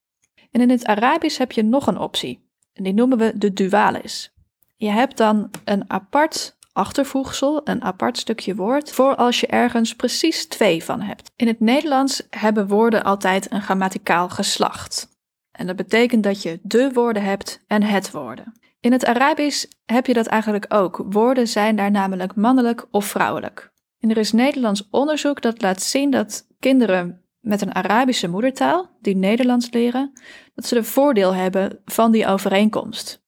En 0.51 0.61
in 0.61 0.69
het 0.69 0.85
Arabisch 0.85 1.37
heb 1.37 1.51
je 1.51 1.63
nog 1.63 1.87
een 1.87 1.99
optie. 1.99 2.49
En 2.73 2.83
die 2.83 2.93
noemen 2.93 3.17
we 3.17 3.37
de 3.37 3.53
dualis. 3.53 4.33
Je 4.75 4.89
hebt 4.89 5.17
dan 5.17 5.49
een 5.63 5.89
apart 5.89 6.56
achtervoegsel, 6.77 7.61
een 7.63 7.83
apart 7.83 8.17
stukje 8.17 8.55
woord, 8.55 8.91
voor 8.91 9.15
als 9.15 9.39
je 9.39 9.47
ergens 9.47 9.95
precies 9.95 10.47
twee 10.47 10.83
van 10.83 11.01
hebt. 11.01 11.31
In 11.35 11.47
het 11.47 11.59
Nederlands 11.59 12.27
hebben 12.29 12.67
woorden 12.67 13.03
altijd 13.03 13.51
een 13.51 13.61
grammaticaal 13.61 14.29
geslacht. 14.29 15.09
En 15.51 15.67
dat 15.67 15.75
betekent 15.75 16.23
dat 16.23 16.41
je 16.41 16.59
de 16.63 16.91
woorden 16.93 17.23
hebt 17.23 17.63
en 17.67 17.83
het 17.83 18.11
woorden. 18.11 18.53
In 18.79 18.91
het 18.91 19.05
Arabisch 19.05 19.65
heb 19.85 20.05
je 20.05 20.13
dat 20.13 20.25
eigenlijk 20.25 20.65
ook. 20.73 21.05
Woorden 21.09 21.47
zijn 21.47 21.75
daar 21.75 21.91
namelijk 21.91 22.35
mannelijk 22.35 22.85
of 22.91 23.05
vrouwelijk. 23.05 23.71
En 23.99 24.09
er 24.09 24.17
is 24.17 24.31
Nederlands 24.31 24.87
onderzoek 24.91 25.41
dat 25.41 25.61
laat 25.61 25.81
zien 25.81 26.09
dat 26.09 26.47
kinderen 26.59 27.21
met 27.39 27.61
een 27.61 27.75
Arabische 27.75 28.27
moedertaal, 28.27 28.89
die 29.01 29.15
Nederlands 29.15 29.71
leren, 29.71 30.11
dat 30.55 30.65
ze 30.65 30.75
de 30.75 30.83
voordeel 30.83 31.33
hebben 31.33 31.79
van 31.85 32.11
die 32.11 32.27
overeenkomst. 32.27 33.25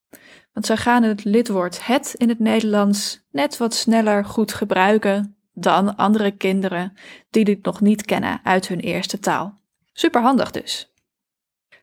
Want 0.54 0.66
zij 0.66 0.78
gaan 0.78 1.04
het 1.04 1.24
lidwoord 1.24 1.86
het 1.86 2.14
in 2.18 2.30
het 2.30 2.40
Nederlands 2.40 3.19
net 3.32 3.58
wat 3.58 3.74
sneller 3.74 4.26
goed 4.26 4.54
gebruiken 4.54 5.38
dan 5.54 5.96
andere 5.96 6.32
kinderen 6.32 6.94
die 7.30 7.44
dit 7.44 7.64
nog 7.64 7.82
niet 7.82 8.06
kennen 8.06 8.40
uit 8.44 8.68
hun 8.68 8.80
eerste 8.80 9.20
taal. 9.20 9.60
Superhandig 9.94 10.52
dus. 10.52 10.94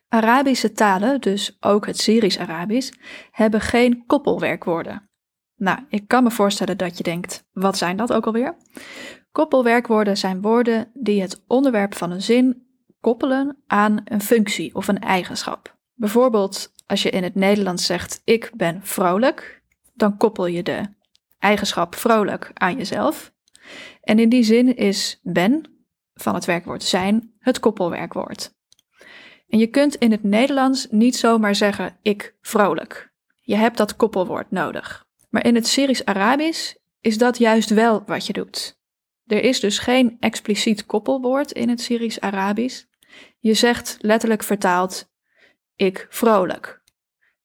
Arabische 0.09 0.71
talen, 0.71 1.21
dus 1.21 1.57
ook 1.59 1.85
het 1.85 1.99
Syrisch-Arabisch, 1.99 2.91
hebben 3.31 3.61
geen 3.61 4.03
koppelwerkwoorden. 4.05 5.09
Nou, 5.55 5.79
ik 5.89 6.07
kan 6.07 6.23
me 6.23 6.31
voorstellen 6.31 6.77
dat 6.77 6.97
je 6.97 7.03
denkt: 7.03 7.45
wat 7.51 7.77
zijn 7.77 7.97
dat 7.97 8.13
ook 8.13 8.25
alweer? 8.25 8.57
Koppelwerkwoorden 9.31 10.17
zijn 10.17 10.41
woorden 10.41 10.91
die 10.93 11.21
het 11.21 11.43
onderwerp 11.47 11.95
van 11.95 12.11
een 12.11 12.21
zin 12.21 12.67
koppelen 12.99 13.63
aan 13.67 14.01
een 14.03 14.21
functie 14.21 14.75
of 14.75 14.87
een 14.87 14.99
eigenschap. 14.99 15.77
Bijvoorbeeld, 15.93 16.73
als 16.85 17.03
je 17.03 17.09
in 17.09 17.23
het 17.23 17.35
Nederlands 17.35 17.85
zegt: 17.85 18.21
ik 18.23 18.51
ben 18.55 18.83
vrolijk, 18.83 19.63
dan 19.93 20.17
koppel 20.17 20.45
je 20.45 20.63
de 20.63 20.95
eigenschap 21.39 21.95
vrolijk 21.95 22.51
aan 22.53 22.77
jezelf. 22.77 23.33
En 24.01 24.19
in 24.19 24.29
die 24.29 24.43
zin 24.43 24.75
is 24.75 25.19
ben 25.23 25.63
van 26.13 26.33
het 26.33 26.45
werkwoord 26.45 26.83
zijn 26.83 27.33
het 27.39 27.59
koppelwerkwoord. 27.59 28.55
En 29.47 29.59
je 29.59 29.67
kunt 29.67 29.95
in 29.95 30.11
het 30.11 30.23
Nederlands 30.23 30.87
niet 30.89 31.15
zomaar 31.15 31.55
zeggen 31.55 31.97
ik 32.01 32.35
vrolijk. 32.41 33.13
Je 33.41 33.55
hebt 33.55 33.77
dat 33.77 33.95
koppelwoord 33.95 34.51
nodig. 34.51 35.05
Maar 35.29 35.45
in 35.45 35.55
het 35.55 35.67
Syrisch-Arabisch 35.67 36.75
is 37.01 37.17
dat 37.17 37.37
juist 37.37 37.69
wel 37.69 38.03
wat 38.05 38.27
je 38.27 38.33
doet. 38.33 38.79
Er 39.25 39.43
is 39.43 39.59
dus 39.59 39.79
geen 39.79 40.17
expliciet 40.19 40.85
koppelwoord 40.85 41.51
in 41.51 41.69
het 41.69 41.81
Syrisch-Arabisch. 41.81 42.83
Je 43.39 43.53
zegt 43.53 43.97
letterlijk 43.99 44.43
vertaald 44.43 45.09
ik 45.75 46.07
vrolijk. 46.09 46.81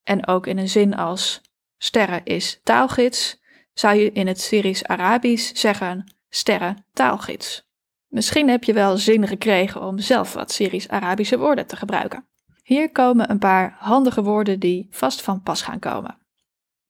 En 0.02 0.26
ook 0.26 0.46
in 0.46 0.58
een 0.58 0.68
zin 0.68 0.94
als 0.96 1.40
sterren 1.78 2.24
is 2.24 2.60
taalgids, 2.62 3.41
zou 3.72 3.96
je 3.96 4.12
in 4.12 4.26
het 4.26 4.40
Syrisch-Arabisch 4.40 5.52
zeggen 5.54 6.14
sterren 6.28 6.86
taalgids. 6.92 7.70
Misschien 8.08 8.48
heb 8.48 8.64
je 8.64 8.72
wel 8.72 8.96
zin 8.96 9.26
gekregen 9.26 9.82
om 9.82 9.98
zelf 9.98 10.32
wat 10.32 10.52
Syrisch-Arabische 10.52 11.38
woorden 11.38 11.66
te 11.66 11.76
gebruiken. 11.76 12.26
Hier 12.62 12.92
komen 12.92 13.30
een 13.30 13.38
paar 13.38 13.76
handige 13.78 14.22
woorden 14.22 14.60
die 14.60 14.86
vast 14.90 15.22
van 15.22 15.42
pas 15.42 15.62
gaan 15.62 15.78
komen. 15.78 16.18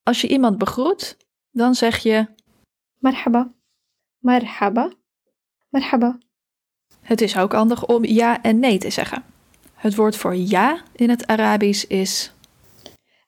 Als 0.03 0.21
je 0.21 0.29
iemand 0.29 0.59
begroet, 0.59 1.17
dan 1.51 1.75
zeg 1.75 1.99
je 1.99 2.27
marhaba, 2.99 3.55
marhaba, 4.19 4.93
marhaba. 5.69 6.19
Het 7.01 7.21
is 7.21 7.37
ook 7.37 7.53
handig 7.53 7.87
om 7.87 8.05
ja 8.05 8.43
en 8.43 8.59
nee 8.59 8.79
te 8.79 8.91
zeggen. 8.91 9.25
Het 9.75 9.95
woord 9.95 10.17
voor 10.17 10.37
ja 10.37 10.83
in 10.93 11.11
het 11.11 11.27
Arabisch 11.27 11.85
is 11.85 12.33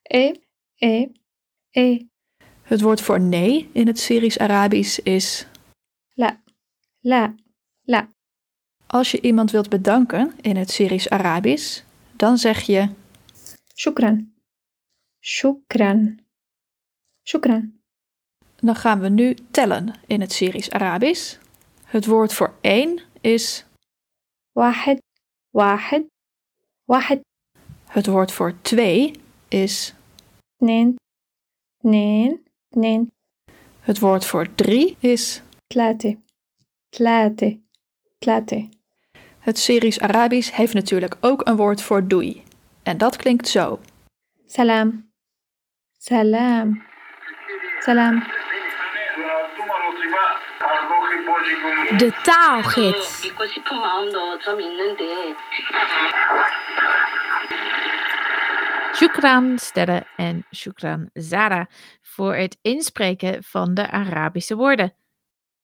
e, 0.02 0.35
e, 0.74 1.07
e. 1.70 2.07
Het 2.64 2.81
woord 2.81 3.00
voor 3.00 3.20
nee 3.20 3.70
in 3.72 3.87
het 3.87 3.98
Syrisch-Arabisch 3.98 4.98
is 4.98 5.46
la, 6.14 6.40
la, 7.00 7.35
la. 7.83 8.09
Als 8.87 9.11
je 9.11 9.20
iemand 9.20 9.50
wilt 9.50 9.68
bedanken 9.68 10.33
in 10.40 10.57
het 10.57 10.70
Syrisch-Arabisch, 10.70 11.83
dan 12.16 12.38
zeg 12.38 12.61
je 12.61 12.88
shukran, 13.77 14.33
shukran, 15.20 16.18
shukran. 17.22 17.81
Dan 18.57 18.77
gaan 18.77 19.00
we 19.00 19.09
nu 19.09 19.35
tellen 19.50 19.94
in 20.07 20.20
het 20.20 20.33
Syrisch-Arabisch. 20.33 21.38
Het 21.85 22.07
woord 22.07 22.33
voor 22.33 22.55
één 22.61 23.00
is 23.20 23.64
wahed, 24.53 25.03
wahed, 25.50 26.07
wahed. 26.85 27.20
Het 27.85 28.07
woord 28.07 28.33
voor 28.33 28.61
twee 28.62 29.12
is 29.48 29.94
neen, 30.59 30.96
neen, 31.81 32.43
Nee. 32.74 33.12
Het 33.80 33.98
woord 33.98 34.26
voor 34.26 34.54
drie 34.54 34.96
is. 35.00 35.42
Klate. 35.66 36.18
Klate. 36.88 37.60
Klate. 38.18 38.68
Het 39.38 39.58
Syrisch 39.58 40.00
Arabisch 40.00 40.56
heeft 40.56 40.74
natuurlijk 40.74 41.16
ook 41.20 41.48
een 41.48 41.56
woord 41.56 41.82
voor 41.82 42.06
doei. 42.06 42.42
En 42.82 42.98
dat 42.98 43.16
klinkt 43.16 43.48
zo. 43.48 43.80
Salam. 44.46 45.10
Salam. 45.98 46.82
Salam. 47.78 48.22
De 51.96 52.12
taalgids. 52.22 53.32
Shukran 58.94 59.59
Sterre 59.59 60.07
en 60.16 60.46
Shukran 60.54 61.11
Zara 61.12 61.68
voor 62.02 62.35
het 62.35 62.59
inspreken 62.62 63.44
van 63.44 63.74
de 63.74 63.90
Arabische 63.90 64.57
woorden. 64.57 64.94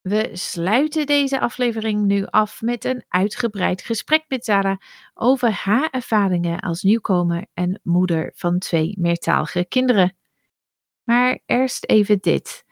We 0.01 0.31
sluiten 0.33 1.07
deze 1.07 1.41
aflevering 1.41 2.07
nu 2.07 2.27
af 2.27 2.61
met 2.61 2.85
een 2.85 3.05
uitgebreid 3.09 3.83
gesprek 3.83 4.25
met 4.29 4.45
Zara 4.45 4.81
over 5.15 5.51
haar 5.51 5.89
ervaringen 5.91 6.61
als 6.61 6.83
nieuwkomer 6.83 7.47
en 7.55 7.81
moeder 7.83 8.33
van 8.35 8.59
twee 8.59 8.95
meertalige 8.99 9.65
kinderen. 9.65 10.17
Maar 11.05 11.41
eerst 11.47 11.85
even 11.85 12.19
dit. 12.21 12.65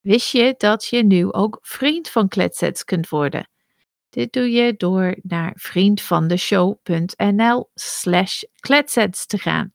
Wist 0.00 0.32
je 0.32 0.54
dat 0.56 0.86
je 0.86 1.04
nu 1.04 1.32
ook 1.32 1.58
vriend 1.62 2.08
van 2.08 2.28
Kletsets 2.28 2.84
kunt 2.84 3.08
worden? 3.08 3.48
Dit 4.10 4.32
doe 4.32 4.50
je 4.50 4.74
door 4.76 5.16
naar 5.22 5.52
vriendvandeshow.nl 5.56 7.70
slash 7.74 8.42
kletsets 8.60 9.26
te 9.26 9.38
gaan. 9.38 9.72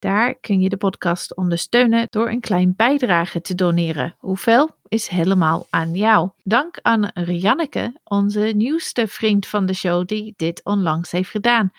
Daar 0.00 0.34
kun 0.34 0.60
je 0.60 0.68
de 0.68 0.76
podcast 0.76 1.36
ondersteunen 1.36 2.06
door 2.10 2.28
een 2.28 2.40
klein 2.40 2.74
bijdrage 2.76 3.40
te 3.40 3.54
doneren. 3.54 4.14
Hoeveel 4.18 4.70
is 4.88 5.08
helemaal 5.08 5.66
aan 5.70 5.94
jou. 5.94 6.30
Dank 6.42 6.78
aan 6.82 7.10
Rianneke, 7.14 8.00
onze 8.04 8.40
nieuwste 8.40 9.08
vriend 9.08 9.46
van 9.46 9.66
de 9.66 9.74
show, 9.74 10.06
die 10.06 10.34
dit 10.36 10.60
onlangs 10.64 11.10
heeft 11.10 11.30
gedaan. 11.30 11.70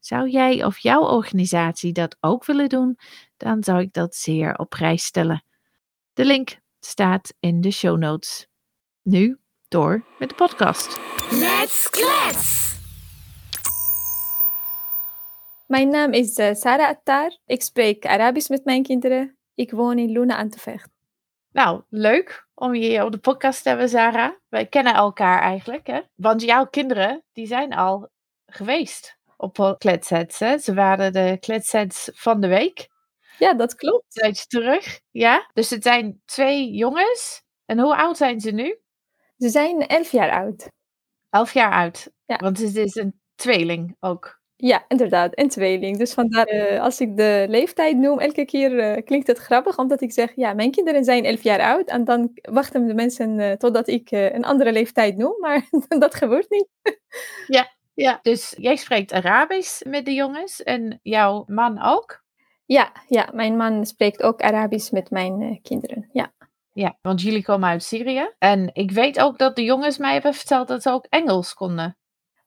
Zou 0.00 0.28
jij 0.28 0.64
of 0.64 0.78
jouw 0.78 1.02
organisatie 1.02 1.92
dat 1.92 2.16
ook 2.20 2.44
willen 2.44 2.68
doen, 2.68 2.98
dan 3.36 3.64
zou 3.64 3.80
ik 3.80 3.92
dat 3.92 4.14
zeer 4.14 4.58
op 4.58 4.68
prijs 4.68 5.04
stellen. 5.04 5.44
De 6.12 6.24
link 6.24 6.58
staat 6.80 7.34
in 7.40 7.60
de 7.60 7.70
show 7.70 7.98
notes. 7.98 8.46
Nu 9.02 9.38
door 9.68 10.04
met 10.18 10.28
de 10.28 10.34
podcast. 10.34 10.98
Let's 11.30 11.90
klets! 11.90 12.79
Mijn 15.70 15.88
naam 15.88 16.12
is 16.12 16.36
eh, 16.36 16.54
Sarah 16.54 16.88
Attar. 16.88 17.38
Ik 17.46 17.62
spreek 17.62 18.06
Arabisch 18.06 18.48
met 18.48 18.64
mijn 18.64 18.82
kinderen. 18.82 19.38
Ik 19.54 19.70
woon 19.70 19.98
in 19.98 20.10
Luna 20.10 20.36
Antevecht. 20.36 20.88
Nou, 21.52 21.82
leuk 21.88 22.48
om 22.54 22.74
je 22.74 22.80
hier 22.80 23.04
op 23.04 23.12
de 23.12 23.18
podcast 23.18 23.62
te 23.62 23.68
hebben, 23.68 23.88
Sarah. 23.88 24.32
Wij 24.48 24.66
kennen 24.66 24.94
elkaar 24.94 25.40
eigenlijk, 25.40 25.86
hè? 25.86 26.00
Want 26.14 26.42
jouw 26.42 26.66
kinderen, 26.66 27.24
die 27.32 27.46
zijn 27.46 27.72
al 27.72 28.08
geweest 28.46 29.18
op 29.36 29.74
kletsets, 29.78 30.38
hè? 30.38 30.58
Ze 30.58 30.74
waren 30.74 31.12
de 31.12 31.36
kletsets 31.40 32.10
van 32.12 32.40
de 32.40 32.48
week. 32.48 32.88
Ja, 33.38 33.54
dat 33.54 33.74
klopt. 33.74 34.04
Zijn 34.08 34.34
ze 34.34 34.46
terug, 34.46 35.00
ja? 35.10 35.50
Dus 35.52 35.70
het 35.70 35.82
zijn 35.82 36.22
twee 36.24 36.70
jongens. 36.70 37.42
En 37.64 37.78
hoe 37.78 37.96
oud 37.96 38.16
zijn 38.16 38.40
ze 38.40 38.50
nu? 38.50 38.80
Ze 39.36 39.48
zijn 39.48 39.86
elf 39.86 40.10
jaar 40.10 40.30
oud. 40.30 40.68
Elf 41.28 41.52
jaar 41.52 41.72
oud. 41.72 42.10
Ja. 42.24 42.36
Want 42.36 42.58
het 42.58 42.76
is 42.76 42.94
een 42.94 43.20
tweeling 43.34 43.96
ook. 44.00 44.39
Ja, 44.62 44.84
inderdaad. 44.88 45.34
En 45.34 45.48
tweeling. 45.48 45.98
Dus 45.98 46.12
vandaar, 46.12 46.46
eh, 46.46 46.80
als 46.80 47.00
ik 47.00 47.16
de 47.16 47.46
leeftijd 47.48 47.96
noem, 47.96 48.18
elke 48.18 48.44
keer 48.44 48.78
eh, 48.78 49.04
klinkt 49.04 49.26
het 49.26 49.38
grappig, 49.38 49.78
omdat 49.78 50.00
ik 50.00 50.12
zeg, 50.12 50.32
ja, 50.34 50.54
mijn 50.54 50.70
kinderen 50.70 51.04
zijn 51.04 51.24
elf 51.24 51.42
jaar 51.42 51.60
oud. 51.60 51.88
En 51.88 52.04
dan 52.04 52.30
wachten 52.42 52.86
de 52.86 52.94
mensen 52.94 53.38
eh, 53.38 53.52
totdat 53.52 53.88
ik 53.88 54.10
een 54.10 54.44
andere 54.44 54.72
leeftijd 54.72 55.16
noem, 55.16 55.34
maar 55.40 55.68
dat 56.04 56.14
gebeurt 56.14 56.50
niet. 56.50 56.68
Ja. 57.94 58.18
Dus 58.22 58.54
jij 58.58 58.76
spreekt 58.76 59.12
Arabisch 59.12 59.82
met 59.82 60.04
de 60.04 60.14
jongens 60.14 60.62
en 60.62 60.98
jouw 61.02 61.44
man 61.46 61.82
ook? 61.82 62.22
Ja, 62.66 62.92
ja, 63.08 63.28
mijn 63.32 63.56
man 63.56 63.86
spreekt 63.86 64.22
ook 64.22 64.40
Arabisch 64.40 64.90
met 64.90 65.10
mijn 65.10 65.60
kinderen. 65.62 66.08
Ja. 66.12 66.32
Ja, 66.72 66.98
want 67.02 67.22
jullie 67.22 67.42
komen 67.42 67.68
uit 67.68 67.82
Syrië. 67.82 68.34
En 68.38 68.70
ik 68.72 68.90
weet 68.90 69.20
ook 69.20 69.38
dat 69.38 69.56
de 69.56 69.64
jongens 69.64 69.98
mij 69.98 70.12
hebben 70.12 70.34
verteld 70.34 70.68
dat 70.68 70.82
ze 70.82 70.90
ook 70.90 71.06
Engels 71.08 71.54
konden. 71.54 71.96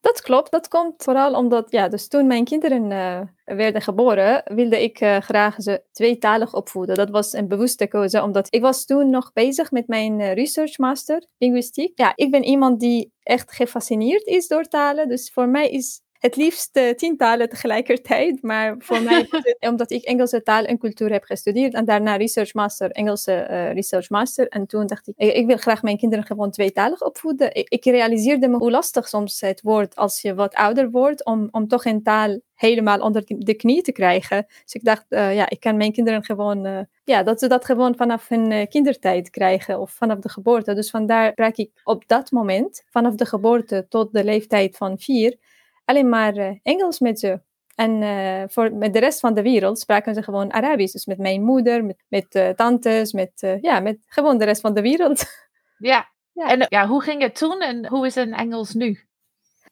Dat 0.04 0.22
klopt, 0.22 0.52
dat 0.52 0.68
komt 0.68 1.04
vooral 1.04 1.34
omdat, 1.34 1.72
ja, 1.72 1.88
dus 1.88 2.08
toen 2.08 2.28
mijn 2.28 2.44
kinderen 2.44 2.92
uh, 2.92 3.22
werden 3.58 3.82
geboren, 3.82 4.42
wilde 4.56 4.84
ik 4.84 5.02
uh, 5.02 5.18
graag 5.18 5.56
ze 5.58 5.84
tweetalig 5.92 6.54
opvoeden. 6.54 6.96
Dat 6.96 7.10
was 7.10 7.34
een 7.34 7.48
bewuste 7.48 7.88
keuze, 7.88 8.22
omdat 8.22 8.48
ik 8.50 8.62
was 8.62 8.86
toen 8.86 9.10
nog 9.10 9.34
bezig 9.34 9.72
met 9.72 9.88
mijn 9.88 10.20
uh, 10.20 10.34
research 10.34 10.78
master 10.78 11.26
linguïstiek. 11.38 12.00
Ja, 12.00 12.12
ik 12.16 12.32
ben 12.32 12.44
iemand 12.44 12.80
die 12.80 13.14
echt 13.24 13.52
gefascineerd 13.52 14.26
is 14.26 14.48
door 14.48 14.64
talen, 14.64 15.08
dus 15.08 15.32
voor 15.32 15.50
mij 15.50 15.70
is 15.70 16.02
het 16.24 16.36
liefst 16.36 16.78
uh, 16.78 16.90
tien 16.90 17.18
talen 17.18 17.50
tegelijkertijd. 17.50 18.42
Maar 18.42 18.76
voor 18.80 19.02
mij, 19.02 19.28
omdat 19.72 19.92
ik 19.92 20.04
Engelse 20.04 20.44
taal 20.44 20.64
en 20.64 20.78
cultuur 20.78 21.12
heb 21.12 21.24
gestudeerd 21.24 21.74
en 21.74 21.86
daarna 21.86 22.16
research 22.16 22.54
master, 22.54 22.92
Engelse 22.92 23.48
uh, 23.50 23.74
research 23.74 24.10
master. 24.10 24.48
En 24.48 24.66
toen 24.66 24.88
dacht 24.88 25.08
ik, 25.08 25.14
ik, 25.18 25.46
wil 25.46 25.58
graag 25.58 25.82
mijn 25.82 25.98
kinderen 25.98 26.26
gewoon 26.26 26.52
tweetalig 26.52 27.02
opvoeden. 27.02 27.56
Ik, 27.56 27.70
ik, 27.70 27.86
realiseerde 27.86 28.48
me 28.48 28.58
hoe 28.58 28.72
lastig 28.72 29.08
soms 29.08 29.42
het 29.42 29.62
wordt 29.62 29.96
als 29.96 30.22
je 30.22 30.34
wat 30.34 30.54
ouder 30.54 30.92
wordt, 30.92 31.26
om, 31.26 31.48
om 31.52 31.68
toch 31.68 31.86
een 31.86 32.04
taal 32.04 32.40
helemaal 32.56 33.00
onder 33.00 33.24
de 33.26 33.54
knie 33.54 33.82
te 33.82 33.92
krijgen. 33.92 34.46
Dus 34.64 34.74
ik 34.74 34.84
dacht, 34.84 35.06
uh, 35.10 35.36
ja, 35.36 35.50
ik 35.50 35.60
kan 35.60 35.78
mijn 35.78 35.92
kinderen 35.92 36.24
gewoon, 36.24 36.88
ja, 37.04 37.24
dat 37.24 37.40
ze 37.40 37.48
dat 37.48 37.66
gewoon 37.66 37.96
vanaf 37.96 38.28
hun 38.28 38.68
kindertijd 38.68 39.30
krijgen 39.30 39.80
of 39.80 39.92
vanaf 39.92 40.20
de 40.20 40.30
geboorte. 40.30 40.74
Dus 40.74 40.90
vandaar 40.90 41.32
sprak 41.32 41.56
ik 41.56 41.72
op 41.84 42.04
dat 42.08 42.32
moment, 42.32 42.84
vanaf 42.90 43.16
de 43.16 43.26
geboorte 43.26 43.86
tot 43.90 44.14
de 44.14 44.24
leeftijd 44.24 44.78
van 44.78 45.00
vier, 45.00 45.38
alleen 45.86 46.10
maar 46.10 46.38
uh, 46.38 46.60
Engels 46.64 47.00
met 47.00 47.20
ze. 47.20 47.40
En 47.76 48.02
uh, 48.02 48.44
voor, 48.48 48.74
met 48.74 48.94
de 48.94 49.00
rest 49.00 49.20
van 49.20 49.34
de 49.34 49.42
wereld 49.42 49.80
spraken 49.80 50.14
ze 50.14 50.24
gewoon 50.24 50.54
Arabisch. 50.54 50.94
Dus 50.94 51.06
met 51.06 51.18
mijn 51.18 51.44
moeder, 51.44 51.86
met, 51.86 52.04
met 52.08 52.36
uh, 52.36 52.50
tantes, 52.50 53.14
met, 53.14 53.58
ja, 53.62 53.80
met 53.80 53.98
gewoon 54.06 54.38
de 54.38 54.46
rest 54.46 54.62
van 54.62 54.74
de 54.74 54.82
wereld. 54.82 55.24
Ja. 55.78 56.12
ja. 56.40 56.50
En 56.50 56.66
ja, 56.70 56.88
hoe 56.88 57.02
ging 57.02 57.22
het 57.22 57.36
toen 57.36 57.62
en 57.62 57.88
hoe 57.88 58.06
is 58.06 58.16
het 58.16 58.28
in 58.28 58.34
Engels 58.34 58.74
nu? 58.74 59.00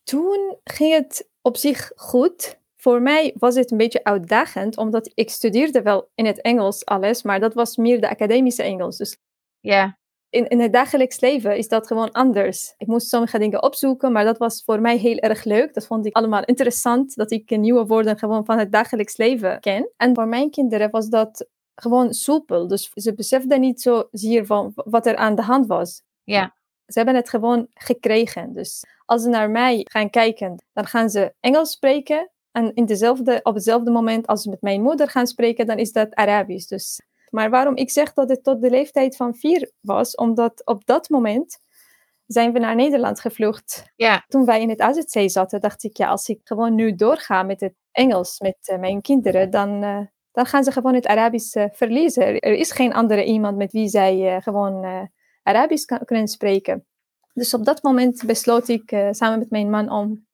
Toen 0.03 0.57
ging 0.63 0.93
het 0.93 1.29
op 1.41 1.57
zich 1.57 1.91
goed. 1.95 2.59
Voor 2.75 3.01
mij 3.01 3.35
was 3.39 3.55
het 3.55 3.71
een 3.71 3.77
beetje 3.77 4.03
uitdagend, 4.03 4.77
omdat 4.77 5.11
ik 5.13 5.29
studeerde 5.29 5.81
wel 5.81 6.09
in 6.15 6.25
het 6.25 6.41
Engels 6.41 6.85
alles, 6.85 7.23
maar 7.23 7.39
dat 7.39 7.53
was 7.53 7.77
meer 7.77 8.01
de 8.01 8.09
academische 8.09 8.63
Engels. 8.63 8.97
Dus 8.97 9.17
ja 9.59 9.99
in, 10.31 10.47
in 10.47 10.59
het 10.59 10.73
dagelijks 10.73 11.19
leven 11.19 11.57
is 11.57 11.67
dat 11.67 11.87
gewoon 11.87 12.11
anders. 12.11 12.73
Ik 12.77 12.87
moest 12.87 13.09
sommige 13.09 13.39
dingen 13.39 13.63
opzoeken, 13.63 14.11
maar 14.11 14.25
dat 14.25 14.37
was 14.37 14.63
voor 14.63 14.81
mij 14.81 14.97
heel 14.97 15.17
erg 15.17 15.43
leuk. 15.43 15.73
Dat 15.73 15.85
vond 15.85 16.05
ik 16.05 16.15
allemaal 16.15 16.43
interessant, 16.43 17.15
dat 17.15 17.31
ik 17.31 17.49
nieuwe 17.49 17.85
woorden 17.85 18.17
gewoon 18.17 18.45
van 18.45 18.57
het 18.57 18.71
dagelijks 18.71 19.17
leven 19.17 19.59
ken. 19.59 19.89
En 19.97 20.15
voor 20.15 20.27
mijn 20.27 20.49
kinderen 20.49 20.89
was 20.89 21.09
dat 21.09 21.47
gewoon 21.75 22.13
soepel. 22.13 22.67
Dus 22.67 22.91
ze 22.93 23.13
beseften 23.13 23.59
niet 23.59 23.81
zozeer 23.81 24.45
van 24.45 24.71
wat 24.75 25.05
er 25.05 25.15
aan 25.15 25.35
de 25.35 25.41
hand 25.41 25.67
was. 25.67 26.01
Ja. 26.23 26.55
Ze 26.85 26.97
hebben 26.97 27.15
het 27.15 27.29
gewoon 27.29 27.67
gekregen. 27.73 28.53
Dus 28.53 28.83
als 29.05 29.21
ze 29.21 29.29
naar 29.29 29.49
mij 29.49 29.85
gaan 29.89 30.09
kijken, 30.09 30.63
dan 30.73 30.85
gaan 30.85 31.09
ze 31.09 31.33
Engels 31.39 31.71
spreken. 31.71 32.29
En 32.51 32.73
in 32.73 32.85
dezelfde, 32.85 33.39
op 33.43 33.53
hetzelfde 33.53 33.91
moment 33.91 34.27
als 34.27 34.41
ze 34.41 34.49
met 34.49 34.61
mijn 34.61 34.81
moeder 34.81 35.09
gaan 35.09 35.27
spreken, 35.27 35.65
dan 35.65 35.77
is 35.77 35.91
dat 35.91 36.15
Arabisch. 36.15 36.67
Dus 36.67 37.01
maar 37.31 37.49
waarom 37.49 37.75
ik 37.75 37.91
zeg 37.91 38.13
dat 38.13 38.29
het 38.29 38.43
tot 38.43 38.61
de 38.61 38.69
leeftijd 38.69 39.15
van 39.15 39.35
vier 39.35 39.71
was, 39.79 40.15
omdat 40.15 40.65
op 40.65 40.85
dat 40.85 41.09
moment 41.09 41.59
zijn 42.25 42.53
we 42.53 42.59
naar 42.59 42.75
Nederland 42.75 43.19
gevlucht. 43.19 43.91
Ja. 43.95 44.25
Toen 44.27 44.45
wij 44.45 44.61
in 44.61 44.69
het 44.69 44.79
AZC 44.79 45.29
zaten, 45.29 45.61
dacht 45.61 45.83
ik, 45.83 45.97
ja, 45.97 46.07
als 46.07 46.27
ik 46.27 46.39
gewoon 46.43 46.75
nu 46.75 46.95
doorga 46.95 47.43
met 47.43 47.59
het 47.59 47.73
Engels 47.91 48.39
met 48.39 48.57
uh, 48.71 48.79
mijn 48.79 49.01
kinderen, 49.01 49.49
dan, 49.49 49.83
uh, 49.83 49.99
dan 50.31 50.45
gaan 50.45 50.63
ze 50.63 50.71
gewoon 50.71 50.93
het 50.93 51.07
Arabisch 51.07 51.55
uh, 51.55 51.65
verliezen. 51.71 52.39
Er 52.39 52.53
is 52.53 52.71
geen 52.71 52.93
andere 52.93 53.23
iemand 53.23 53.57
met 53.57 53.71
wie 53.71 53.87
zij 53.87 54.41
gewoon 54.41 55.09
Arabisch 55.43 55.85
kan, 55.85 56.05
kunnen 56.05 56.27
spreken. 56.27 56.85
Dus 57.33 57.53
op 57.53 57.65
dat 57.65 57.83
moment 57.83 58.23
besloot 58.25 58.67
ik 58.67 58.95
samen 59.11 59.39
met 59.39 59.49
mijn 59.49 59.69
man 59.69 59.89
om 59.89 60.25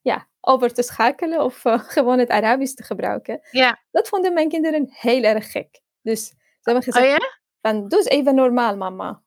ja, 0.00 0.28
over 0.40 0.74
te 0.74 0.82
schakelen 0.82 1.44
of 1.44 1.62
gewoon 1.96 2.18
het 2.18 2.28
Arabisch 2.28 2.74
te 2.74 2.82
gebruiken. 2.82 3.40
Ja. 3.50 3.78
Dat 3.90 4.08
vonden 4.08 4.32
mijn 4.32 4.48
kinderen 4.48 4.88
heel 4.90 5.22
erg 5.22 5.50
gek. 5.50 5.80
Dus 6.02 6.34
ze 6.60 6.70
hebben 6.70 6.82
gezegd, 6.82 7.06
oh, 7.06 7.10
ja? 7.10 7.38
van, 7.60 7.88
doe 7.88 7.98
eens 7.98 8.08
even 8.08 8.34
normaal 8.34 8.76
mama. 8.76 9.22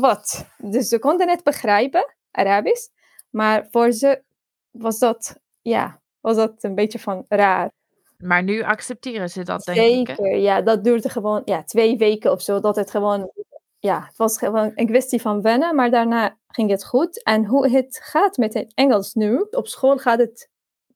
Wat? 0.00 0.46
Dus 0.58 0.88
ze 0.88 0.98
konden 0.98 1.28
het 1.28 1.42
begrijpen, 1.42 2.14
Arabisch. 2.30 2.88
Maar 3.30 3.66
voor 3.70 3.92
ze 3.92 4.22
was 4.70 4.98
dat, 4.98 5.40
ja, 5.62 6.00
was 6.20 6.36
dat 6.36 6.64
een 6.64 6.74
beetje 6.74 6.98
van 6.98 7.24
raar. 7.28 7.72
Maar 8.18 8.42
nu 8.42 8.62
accepteren 8.62 9.30
ze 9.30 9.42
dat, 9.42 9.64
denk 9.64 9.78
Zeker, 9.78 10.14
ik. 10.14 10.20
Zeker, 10.20 10.36
ja. 10.36 10.62
Dat 10.62 10.84
duurde 10.84 11.08
gewoon 11.08 11.42
ja, 11.44 11.64
twee 11.64 11.96
weken 11.96 12.32
of 12.32 12.42
zo. 12.42 12.60
Dat 12.60 12.76
het 12.76 12.90
gewoon, 12.90 13.30
ja, 13.78 14.04
het 14.06 14.16
was 14.16 14.38
gewoon 14.38 14.72
een 14.74 14.86
kwestie 14.86 15.20
van 15.20 15.42
wennen. 15.42 15.74
Maar 15.74 15.90
daarna 15.90 16.36
ging 16.46 16.70
het 16.70 16.84
goed. 16.84 17.22
En 17.22 17.44
hoe 17.44 17.68
het 17.68 18.00
gaat 18.02 18.36
met 18.36 18.54
het 18.54 18.72
Engels 18.74 19.14
nu. 19.14 19.46
Op 19.50 19.66
school 19.66 19.98
gaat 19.98 20.18
het 20.18 20.50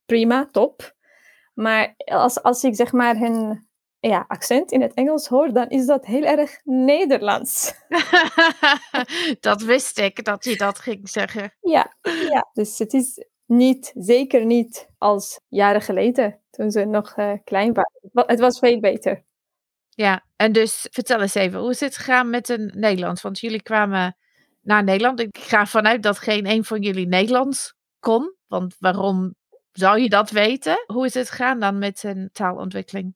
prima, 0.06 0.46
top. 0.50 0.94
Maar 1.54 1.94
als, 2.04 2.42
als 2.42 2.64
ik 2.64 2.74
zeg 2.74 2.92
maar 2.92 3.16
hun 3.16 3.67
ja, 4.00 4.24
accent 4.28 4.72
in 4.72 4.80
het 4.82 4.94
Engels 4.94 5.26
hoor, 5.26 5.52
dan 5.52 5.68
is 5.68 5.86
dat 5.86 6.06
heel 6.06 6.24
erg 6.24 6.60
Nederlands. 6.64 7.74
dat 9.40 9.62
wist 9.62 9.98
ik, 9.98 10.24
dat 10.24 10.44
je 10.44 10.56
dat 10.56 10.78
ging 10.78 11.08
zeggen. 11.08 11.54
Ja, 11.60 11.96
ja. 12.02 12.50
dus 12.52 12.78
het 12.78 12.92
is 12.92 13.24
niet, 13.46 13.92
zeker 13.94 14.44
niet 14.44 14.88
als 14.98 15.40
jaren 15.48 15.82
geleden, 15.82 16.40
toen 16.50 16.70
ze 16.70 16.84
nog 16.84 17.16
uh, 17.16 17.32
klein 17.44 17.72
waren. 17.72 18.26
Het 18.26 18.40
was 18.40 18.58
veel 18.58 18.80
beter. 18.80 19.24
Ja, 19.88 20.24
en 20.36 20.52
dus 20.52 20.86
vertel 20.90 21.20
eens 21.20 21.34
even, 21.34 21.60
hoe 21.60 21.70
is 21.70 21.80
het 21.80 21.96
gegaan 21.96 22.30
met 22.30 22.48
een 22.48 22.72
Nederlands? 22.74 23.22
Want 23.22 23.38
jullie 23.38 23.62
kwamen 23.62 24.16
naar 24.62 24.84
Nederland. 24.84 25.20
Ik 25.20 25.38
ga 25.38 25.66
vanuit 25.66 26.02
dat 26.02 26.18
geen 26.18 26.46
een 26.46 26.64
van 26.64 26.82
jullie 26.82 27.06
Nederlands 27.06 27.74
kon. 27.98 28.34
Want 28.46 28.76
waarom 28.78 29.34
zou 29.72 30.00
je 30.00 30.08
dat 30.08 30.30
weten? 30.30 30.84
Hoe 30.86 31.06
is 31.06 31.14
het 31.14 31.30
gegaan 31.30 31.60
dan 31.60 31.78
met 31.78 32.02
een 32.02 32.28
taalontwikkeling? 32.32 33.14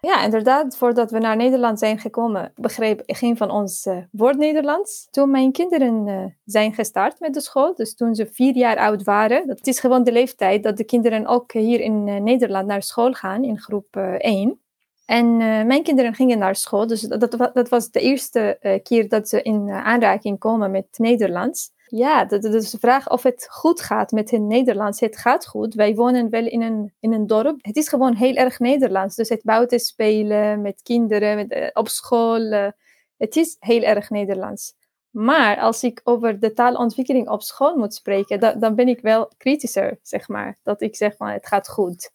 Ja, 0.00 0.24
inderdaad. 0.24 0.76
Voordat 0.76 1.10
we 1.10 1.18
naar 1.18 1.36
Nederland 1.36 1.78
zijn 1.78 1.98
gekomen, 1.98 2.52
begreep 2.54 3.02
geen 3.06 3.36
van 3.36 3.50
ons 3.50 3.86
uh, 3.86 3.96
woord 4.10 4.36
Nederlands. 4.36 5.08
Toen 5.10 5.30
mijn 5.30 5.52
kinderen 5.52 6.06
uh, 6.06 6.24
zijn 6.44 6.74
gestart 6.74 7.20
met 7.20 7.34
de 7.34 7.40
school, 7.40 7.74
dus 7.74 7.94
toen 7.94 8.14
ze 8.14 8.26
vier 8.32 8.56
jaar 8.56 8.76
oud 8.76 9.02
waren, 9.02 9.46
dat 9.46 9.66
is 9.66 9.80
gewoon 9.80 10.04
de 10.04 10.12
leeftijd 10.12 10.62
dat 10.62 10.76
de 10.76 10.84
kinderen 10.84 11.26
ook 11.26 11.52
hier 11.52 11.80
in 11.80 12.06
uh, 12.06 12.20
Nederland 12.20 12.66
naar 12.66 12.82
school 12.82 13.12
gaan, 13.12 13.44
in 13.44 13.58
groep 13.58 13.96
1. 14.18 14.60
En 15.06 15.36
mijn 15.66 15.82
kinderen 15.82 16.14
gingen 16.14 16.38
naar 16.38 16.56
school, 16.56 16.86
dus 16.86 17.00
dat, 17.00 17.50
dat 17.52 17.68
was 17.68 17.90
de 17.90 18.00
eerste 18.00 18.80
keer 18.82 19.08
dat 19.08 19.28
ze 19.28 19.42
in 19.42 19.70
aanraking 19.70 20.38
komen 20.38 20.70
met 20.70 20.86
Nederlands. 20.96 21.70
Ja, 21.90 22.24
dat 22.24 22.44
is 22.44 22.70
de 22.70 22.78
vraag 22.78 23.10
of 23.10 23.22
het 23.22 23.46
goed 23.50 23.80
gaat 23.80 24.10
met 24.10 24.30
hun 24.30 24.46
Nederlands. 24.46 25.00
Het 25.00 25.18
gaat 25.18 25.46
goed. 25.46 25.74
Wij 25.74 25.94
wonen 25.94 26.30
wel 26.30 26.46
in 26.46 26.62
een, 26.62 26.92
in 27.00 27.12
een 27.12 27.26
dorp. 27.26 27.58
Het 27.60 27.76
is 27.76 27.88
gewoon 27.88 28.14
heel 28.14 28.34
erg 28.34 28.58
Nederlands. 28.58 29.16
Dus 29.16 29.28
het 29.28 29.42
buiten 29.42 29.80
spelen 29.80 30.62
met 30.62 30.82
kinderen, 30.82 31.36
met, 31.36 31.52
uh, 31.52 31.68
op 31.72 31.88
school. 31.88 32.40
Uh, 32.40 32.68
het 33.16 33.36
is 33.36 33.56
heel 33.58 33.82
erg 33.82 34.10
Nederlands. 34.10 34.74
Maar 35.10 35.58
als 35.58 35.82
ik 35.82 36.00
over 36.04 36.40
de 36.40 36.52
taalontwikkeling 36.52 37.28
op 37.28 37.42
school 37.42 37.76
moet 37.76 37.94
spreken, 37.94 38.40
da 38.40 38.52
dan 38.52 38.74
ben 38.74 38.88
ik 38.88 39.00
wel 39.00 39.30
kritischer, 39.36 39.98
zeg 40.02 40.28
maar. 40.28 40.58
Dat 40.62 40.80
ik 40.80 40.96
zeg 40.96 41.16
van 41.16 41.28
het 41.28 41.46
gaat 41.46 41.68
goed. 41.68 42.10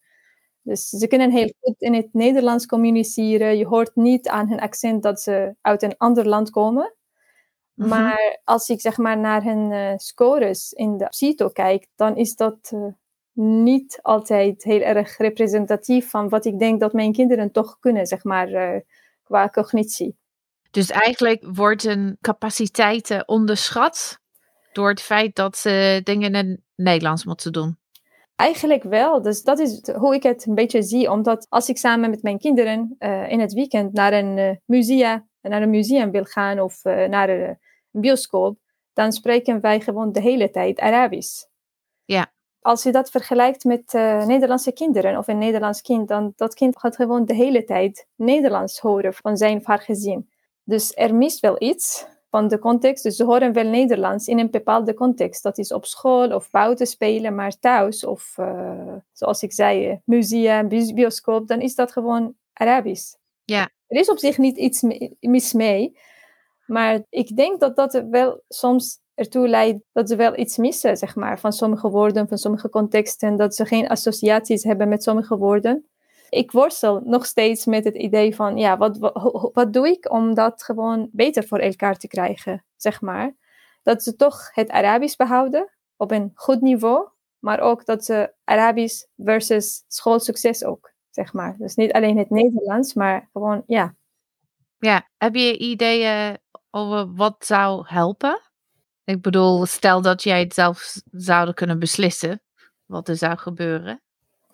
Dus 0.62 0.90
ze 0.90 1.08
kunnen 1.08 1.32
heel 1.32 1.54
goed 1.62 1.82
in 1.82 1.94
het 1.94 2.10
Nederlands 2.12 2.66
communiceren. 2.66 3.58
Je 3.58 3.66
hoort 3.66 3.96
niet 3.96 4.28
aan 4.28 4.50
hun 4.50 4.60
accent 4.60 5.04
dat 5.04 5.22
ze 5.22 5.56
uit 5.62 5.82
een 5.82 5.98
ander 5.98 6.28
land 6.28 6.50
komen. 6.50 6.94
Mhm. 7.74 7.90
Maar 7.90 8.40
als 8.44 8.70
ik 8.70 8.82
zeg 8.82 8.98
maar 8.98 9.18
naar 9.18 9.44
hun 9.44 9.72
uh, 9.72 9.94
scores 9.96 10.72
in 10.72 10.98
de 10.98 11.08
CITO 11.10 11.50
kijk, 11.50 11.88
dan 11.96 12.18
is 12.18 12.36
dat 12.36 12.72
uh, 12.74 12.86
niet 13.34 14.00
altijd 14.02 14.64
heel 14.64 14.82
erg 14.82 15.18
representatief 15.18 16.10
van 16.10 16.30
wat 16.30 16.46
ik 16.46 16.60
denk 16.60 16.80
dat 16.80 16.94
mijn 16.94 17.14
kinderen 17.14 17.52
toch 17.52 17.80
kunnen, 17.80 18.06
zeg 18.06 18.24
maar, 18.24 18.50
uh, 18.50 18.80
qua 19.24 19.50
cognitie. 19.50 20.18
Dus 20.72 20.90
eigenlijk 20.90 21.46
worden 21.54 22.18
capaciteiten 22.22 23.28
onderschat 23.28 24.20
door 24.72 24.90
het 24.90 25.02
feit 25.02 25.36
dat 25.36 25.58
ze 25.58 26.02
dingen 26.04 26.36
in 26.36 26.50
het 26.50 26.60
Nederlands 26.76 27.26
moeten 27.26 27.52
doen. 27.52 27.78
Eigenlijk 28.36 28.84
wel. 28.84 29.22
Dus 29.22 29.42
dat 29.44 29.60
is 29.60 29.90
hoe 29.96 30.16
ik 30.16 30.24
het 30.24 30.46
een 30.48 30.56
beetje 30.56 30.84
zie. 30.84 31.12
Omdat 31.12 31.46
als 31.50 31.70
ik 31.70 31.78
samen 31.78 32.10
met 32.10 32.24
mijn 32.24 32.40
kinderen 32.40 32.96
in 33.28 33.40
het 33.40 33.54
weekend 33.54 33.94
naar 33.94 34.14
een 34.14 34.62
museum 34.66 35.28
naar 35.50 35.62
een 35.62 35.70
museum 35.70 36.12
wil 36.12 36.24
gaan 36.24 36.60
of 36.60 36.86
uh, 36.86 37.08
naar 37.08 37.30
een 37.30 37.58
bioscoop, 37.93 38.58
dan 38.93 39.12
spreken 39.12 39.62
wij 39.62 39.82
gewoon 39.82 40.12
de 40.12 40.21
hele 40.21 40.49
tijd 40.49 40.79
Arabisch. 40.79 41.45
Ja. 42.06 42.32
Als 42.62 42.84
je 42.84 42.91
dat 42.91 43.10
vergelijkt 43.10 43.63
met 43.63 43.93
uh, 43.93 44.25
Nederlandse 44.25 44.71
kinderen 44.71 45.17
of 45.17 45.27
een 45.27 45.38
Nederlands 45.38 45.82
kind, 45.82 46.08
dan 46.08 46.34
dat 46.36 46.53
kind 46.53 46.79
gaat 46.79 46.95
gewoon 46.95 47.25
de 47.25 47.36
hele 47.36 47.63
tijd 47.63 48.08
Nederlands 48.15 48.79
horen 48.79 49.13
van 49.13 49.38
zijn 49.38 49.58
of 49.58 49.65
haar 49.65 49.82
gezin. 49.82 50.29
Dus 50.63 50.91
er 50.95 51.15
mist 51.15 51.39
wel 51.39 51.56
iets 51.62 52.06
van 52.29 52.47
de 52.47 52.60
context. 52.60 53.03
Dus 53.03 53.15
ze 53.15 53.23
horen 53.23 53.53
wel 53.53 53.69
Nederlands 53.69 54.27
in 54.27 54.39
een 54.39 54.49
bepaalde 54.49 54.93
context. 54.93 55.43
Dat 55.43 55.58
is 55.58 55.71
op 55.71 55.86
school 55.86 56.32
of 56.32 56.49
buiten 56.49 56.88
spelen, 56.88 57.36
maar 57.36 57.60
thuis 57.60 58.06
of 58.06 58.36
uh, 58.39 58.95
zoals 59.12 59.43
ik 59.43 59.53
zei, 59.53 60.01
museum, 60.06 60.67
bioscoop, 60.67 61.47
dan 61.47 61.62
is 61.62 61.75
dat 61.75 61.91
gewoon 61.91 62.36
Arabisch. 62.53 63.15
Ja. 63.43 63.69
Er 63.88 63.99
is 63.99 64.10
op 64.10 64.17
zich 64.17 64.38
niet 64.38 64.58
iets 64.58 64.82
mis 65.19 65.53
mee. 65.53 65.97
Maar 66.65 67.02
ik 67.10 67.36
denk 67.36 67.60
dat 67.60 67.76
dat 67.76 68.04
wel 68.10 68.43
soms 68.47 69.02
ertoe 69.15 69.47
leidt 69.47 69.84
dat 69.91 70.10
ze 70.10 70.15
wel 70.15 70.38
iets 70.38 70.58
missen, 70.58 70.97
zeg 70.97 71.15
maar, 71.15 71.39
van 71.39 71.54
sommige 71.54 71.89
woorden, 71.89 72.28
van 72.28 72.38
sommige 72.38 72.69
contexten, 72.69 73.36
dat 73.36 73.56
ze 73.56 73.65
geen 73.65 73.88
associaties 73.88 74.63
hebben 74.63 74.89
met 74.89 75.04
sommige 75.04 75.38
woorden. 75.38 75.88
Ik 76.30 76.52
worstel 76.52 77.02
nog 77.04 77.26
steeds 77.26 77.65
met 77.65 77.84
het 77.84 77.95
idee 77.95 78.36
van, 78.36 78.58
ja, 78.58 78.78
wat, 78.78 78.97
wat, 78.97 79.49
wat 79.54 79.73
doe 79.73 79.88
ik 79.88 80.12
om 80.12 80.34
dat 80.34 80.63
gewoon 80.63 81.10
beter 81.12 81.47
voor 81.47 81.60
elkaar 81.60 81.97
te 81.97 82.08
krijgen, 82.08 82.65
zeg 82.76 83.02
maar. 83.02 83.36
Dat 83.84 84.04
ze 84.04 84.15
toch 84.15 84.54
het 84.54 84.69
Arabisch 84.69 85.15
behouden 85.15 85.71
op 85.95 86.12
een 86.12 86.32
goed 86.34 86.62
niveau, 86.62 87.08
maar 87.39 87.60
ook 87.60 87.86
dat 87.86 88.06
ze 88.06 88.34
Arabisch 88.43 89.06
versus 89.17 89.84
schoolsucces 89.88 90.63
ook, 90.63 90.93
zeg 91.10 91.34
maar. 91.34 91.56
Dus 91.58 91.76
niet 91.76 91.93
alleen 91.93 92.17
het 92.17 92.30
Nederlands, 92.30 92.93
maar 92.93 93.30
gewoon, 93.32 93.63
ja. 93.67 93.95
Ja, 94.78 95.10
heb 95.17 95.36
je 95.36 95.58
ideeën 95.58 96.38
over 96.76 97.14
wat 97.14 97.36
zou 97.46 97.84
helpen? 97.88 98.42
Ik 99.04 99.22
bedoel, 99.22 99.66
stel 99.66 100.02
dat 100.02 100.24
jij 100.24 100.40
het 100.40 100.54
zelf 100.54 100.96
zou 101.12 101.54
kunnen 101.54 101.80
beslissen 101.80 102.42
wat 102.86 103.08
er 103.08 103.16
zou 103.16 103.38
gebeuren. 103.38 104.02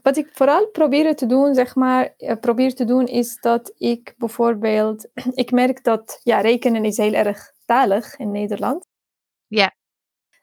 Wat 0.02 0.18
ik 0.18 0.30
vooral 0.34 0.68
probeer 0.68 1.16
te 1.16 1.26
doen, 1.26 1.54
zeg 1.54 1.76
maar, 1.76 2.14
eh, 2.18 2.40
probeer 2.40 2.76
te 2.76 2.86
doen, 2.86 3.06
is 3.06 3.38
dat 3.40 3.74
ik 3.78 4.14
bijvoorbeeld, 4.18 5.08
ik 5.44 5.52
merk 5.52 5.84
dat, 5.84 6.20
ja, 6.24 6.42
rekenen 6.42 6.86
is 6.86 6.98
heel 6.98 7.14
erg 7.14 7.52
talig 7.66 8.18
in 8.18 8.32
Nederland. 8.32 8.88
Ja. 9.48 9.76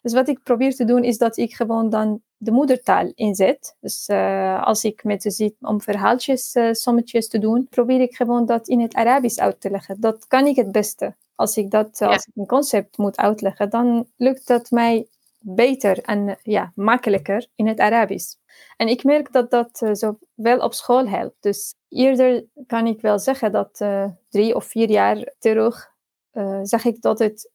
Dus 0.02 0.12
wat 0.12 0.28
ik 0.28 0.42
probeer 0.42 0.74
te 0.74 0.84
doen, 0.84 1.04
is 1.04 1.18
dat 1.18 1.36
ik 1.36 1.54
gewoon 1.54 1.90
dan 1.90 2.22
de 2.36 2.50
moedertaal 2.50 3.12
inzet. 3.14 3.76
Dus 3.80 4.08
uh, 4.08 4.62
als 4.62 4.84
ik 4.84 5.04
met 5.04 5.22
ze 5.22 5.30
zit 5.30 5.54
om 5.60 5.80
verhaaltjes, 5.80 6.54
uh, 6.54 6.72
sommetjes 6.72 7.28
te 7.28 7.38
doen, 7.38 7.66
probeer 7.68 8.00
ik 8.00 8.16
gewoon 8.16 8.46
dat 8.46 8.68
in 8.68 8.80
het 8.80 8.94
Arabisch 8.94 9.38
uit 9.38 9.60
te 9.60 9.70
leggen. 9.70 10.00
Dat 10.00 10.26
kan 10.26 10.46
ik 10.46 10.56
het 10.56 10.72
beste. 10.72 11.16
Als 11.36 11.56
ik 11.56 11.70
dat 11.70 11.98
ja. 11.98 12.06
als 12.06 12.26
ik 12.26 12.32
een 12.34 12.46
concept 12.46 12.98
moet 12.98 13.16
uitleggen, 13.16 13.70
dan 13.70 14.06
lukt 14.16 14.46
dat 14.46 14.70
mij 14.70 15.08
beter 15.38 16.02
en 16.02 16.38
ja, 16.42 16.72
makkelijker 16.74 17.46
in 17.54 17.66
het 17.66 17.78
Arabisch. 17.78 18.34
En 18.76 18.88
ik 18.88 19.04
merk 19.04 19.32
dat 19.32 19.50
dat 19.50 19.80
uh, 19.82 19.94
zo 19.94 20.18
wel 20.34 20.58
op 20.58 20.74
school 20.74 21.08
helpt. 21.08 21.36
Dus 21.40 21.74
eerder 21.88 22.44
kan 22.66 22.86
ik 22.86 23.00
wel 23.00 23.18
zeggen 23.18 23.52
dat 23.52 23.84
drie 24.28 24.54
of 24.54 24.64
vier 24.64 24.90
jaar 24.90 25.32
terug 25.38 25.94
zag 26.62 26.84
ik 26.84 27.02
dat 27.02 27.18
het 27.18 27.50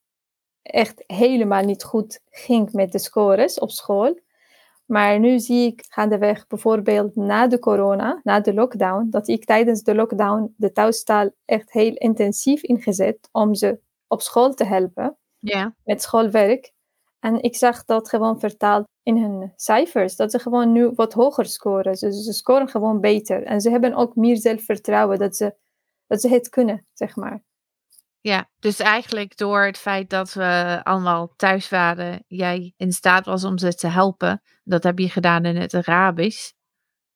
echt 0.62 1.04
helemaal 1.08 1.64
niet 1.64 1.84
goed 1.84 2.20
ging 2.30 2.72
met 2.72 2.92
de 2.92 3.00
scores 3.00 3.60
op 3.60 3.72
school. 3.72 4.20
Maar 4.92 5.20
nu 5.20 5.40
zie 5.40 5.66
ik 5.66 5.86
gaandeweg, 5.90 6.48
bijvoorbeeld 6.48 7.16
na 7.16 7.48
de 7.48 7.60
corona, 7.60 8.20
na 8.24 8.40
de 8.40 8.54
lockdown, 8.54 9.08
dat 9.10 9.28
ik 9.28 9.46
tijdens 9.46 9.84
de 9.84 9.96
lockdown 9.96 10.54
de 10.58 10.72
thuistaal 10.72 11.30
echt 11.46 11.72
heel 11.72 11.94
intensief 11.94 12.62
ingezet 12.62 13.30
om 13.32 13.56
ze 13.56 13.80
op 14.08 14.22
school 14.22 14.54
te 14.54 14.66
helpen. 14.66 15.18
Ja. 15.40 15.76
Met 15.84 16.02
schoolwerk. 16.02 16.72
En 17.20 17.42
ik 17.42 17.56
zag 17.56 17.86
dat 17.86 18.10
gewoon 18.10 18.40
vertaald 18.40 18.88
in 19.04 19.18
hun 19.18 19.54
cijfers. 19.56 20.16
Dat 20.16 20.32
ze 20.32 20.40
gewoon 20.40 20.72
nu 20.72 20.92
wat 20.96 21.14
hoger 21.14 21.46
scoren. 21.46 21.96
Dus 22.00 22.24
ze 22.24 22.34
scoren 22.34 22.68
gewoon 22.68 23.00
beter. 23.00 23.44
En 23.44 23.62
ze 23.62 23.70
hebben 23.70 23.94
ook 23.94 24.16
meer 24.16 24.38
zelfvertrouwen 24.38 25.20
dat 25.20 25.36
ze, 25.36 25.56
dat 26.08 26.22
ze 26.22 26.30
het 26.30 26.50
kunnen, 26.50 26.86
zeg 26.94 27.16
maar. 27.16 27.44
Ja, 28.24 28.50
dus 28.60 28.80
eigenlijk 28.80 29.38
door 29.38 29.66
het 29.66 29.78
feit 29.78 30.10
dat 30.10 30.34
we 30.34 30.80
allemaal 30.84 31.34
thuis 31.36 31.70
waren, 31.70 32.24
jij 32.28 32.74
in 32.78 32.92
staat 32.92 33.26
was 33.26 33.44
om 33.44 33.58
ze 33.58 33.76
te 33.76 33.88
helpen. 33.88 34.42
Dat 34.64 34.84
heb 34.84 35.00
je 35.00 35.10
gedaan 35.10 35.46
in 35.46 35.56
het 35.56 35.74
Arabisch. 35.74 36.52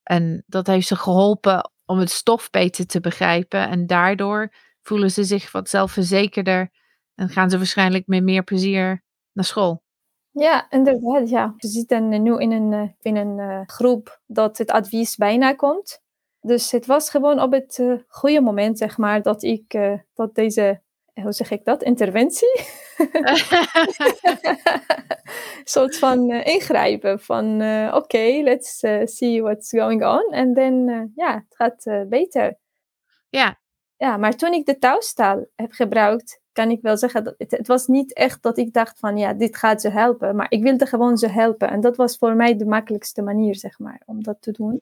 En 0.04 0.44
dat 0.48 0.68
heeft 0.68 0.88
ze 0.88 0.96
geholpen 0.96 1.72
om 1.86 1.98
het 1.98 2.10
stof 2.10 2.50
beter 2.50 2.86
te 2.86 3.00
begrijpen. 3.00 3.70
En 3.70 3.88
daardoor 3.88 4.54
voelen 4.82 5.12
ze 5.12 5.24
zich 5.24 5.52
wat 5.52 5.70
zelfverzekerder 5.70 6.72
en 7.16 7.30
gaan 7.30 7.50
ze 7.50 7.58
waarschijnlijk 7.58 8.08
met 8.08 8.24
meer 8.24 8.44
plezier 8.44 9.04
naar 9.34 9.46
school. 9.46 9.84
Ja, 10.32 10.70
inderdaad. 10.70 11.30
Ja. 11.30 11.54
We 11.58 11.68
zitten 11.68 12.24
nu 12.24 12.38
in 12.38 12.52
een, 12.52 12.96
in 13.02 13.16
een 13.16 13.70
groep 13.70 14.22
dat 14.26 14.58
het 14.58 14.72
advies 14.72 15.16
bijna 15.16 15.54
komt. 15.54 16.04
Dus 16.42 16.72
het 16.72 16.86
was 16.86 17.10
gewoon 17.10 17.42
op 17.42 17.52
het 17.52 17.78
uh, 17.78 18.00
goede 18.08 18.42
moment, 18.42 18.78
zeg 18.78 18.98
maar, 18.98 19.22
dat 19.22 19.44
ik 19.44 19.98
dat 20.14 20.36
deze 20.36 20.84
hoe 21.22 21.32
zeg 21.32 21.52
ik 21.52 21.66
dat, 21.66 21.84
interventie. 21.84 22.66
Een 22.98 23.38
soort 25.64 25.98
van 25.98 26.30
uh, 26.30 26.46
ingrijpen 26.46 27.20
van 27.20 27.62
uh, 27.62 27.86
oké, 27.88 27.96
okay, 27.96 28.44
let's 28.44 28.84
uh, 28.84 29.06
see 29.06 29.42
what's 29.42 29.70
going 29.70 30.06
on. 30.06 30.32
En 30.32 30.54
dan, 30.54 31.12
ja, 31.16 31.34
het 31.48 31.56
gaat 31.56 32.08
beter. 32.10 32.58
Ja. 33.30 33.60
Ja, 33.98 34.18
maar 34.18 34.36
toen 34.36 34.54
ik 34.54 34.66
de 34.66 34.78
touwstaal 34.78 35.46
heb 35.56 35.72
gebruikt, 35.72 36.42
kan 36.52 36.72
ik 36.72 36.82
wel 36.82 36.98
zeggen, 36.98 37.24
dat 37.24 37.36
het, 37.38 37.52
het, 37.52 37.68
was 37.68 37.88
niet 37.88 38.14
echt 38.14 38.44
dat 38.44 38.58
ik 38.58 38.74
dacht 38.74 39.00
van 39.00 39.18
ja, 39.18 39.34
dit 39.34 39.58
gaat 39.58 39.82
ze 39.82 39.90
helpen. 39.90 40.36
Maar 40.36 40.52
ik 40.52 40.64
wilde 40.64 40.86
gewoon 40.86 41.18
ze 41.18 41.28
helpen. 41.28 41.70
En 41.70 41.82
dat 41.82 41.96
was 41.96 42.18
voor 42.18 42.36
mij 42.36 42.58
de 42.58 42.66
makkelijkste 42.66 43.22
manier, 43.22 43.56
zeg 43.56 43.80
maar, 43.80 44.02
om 44.06 44.24
dat 44.24 44.38
te 44.40 44.52
doen. 44.52 44.82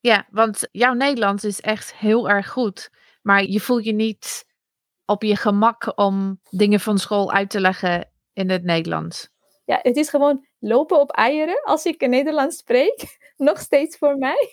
Ja, 0.00 0.26
want 0.30 0.68
jouw 0.72 0.92
Nederlands 0.92 1.44
is 1.44 1.60
echt 1.60 1.94
heel 1.94 2.28
erg 2.28 2.48
goed. 2.48 2.90
Maar 3.22 3.44
je 3.44 3.60
voelt 3.60 3.84
je 3.84 3.92
niet 3.92 4.44
op 5.10 5.22
je 5.22 5.36
gemak 5.36 5.92
om 5.98 6.40
dingen 6.50 6.80
van 6.80 6.98
school 6.98 7.32
uit 7.32 7.50
te 7.50 7.60
leggen 7.60 8.10
in 8.32 8.50
het 8.50 8.64
Nederlands? 8.64 9.28
Ja, 9.64 9.78
het 9.82 9.96
is 9.96 10.08
gewoon 10.08 10.46
lopen 10.58 11.00
op 11.00 11.10
eieren 11.10 11.62
als 11.64 11.84
ik 11.84 12.00
in 12.00 12.10
Nederlands 12.10 12.56
spreek. 12.56 13.18
Nog 13.36 13.58
steeds 13.58 13.98
voor 13.98 14.16
mij. 14.16 14.48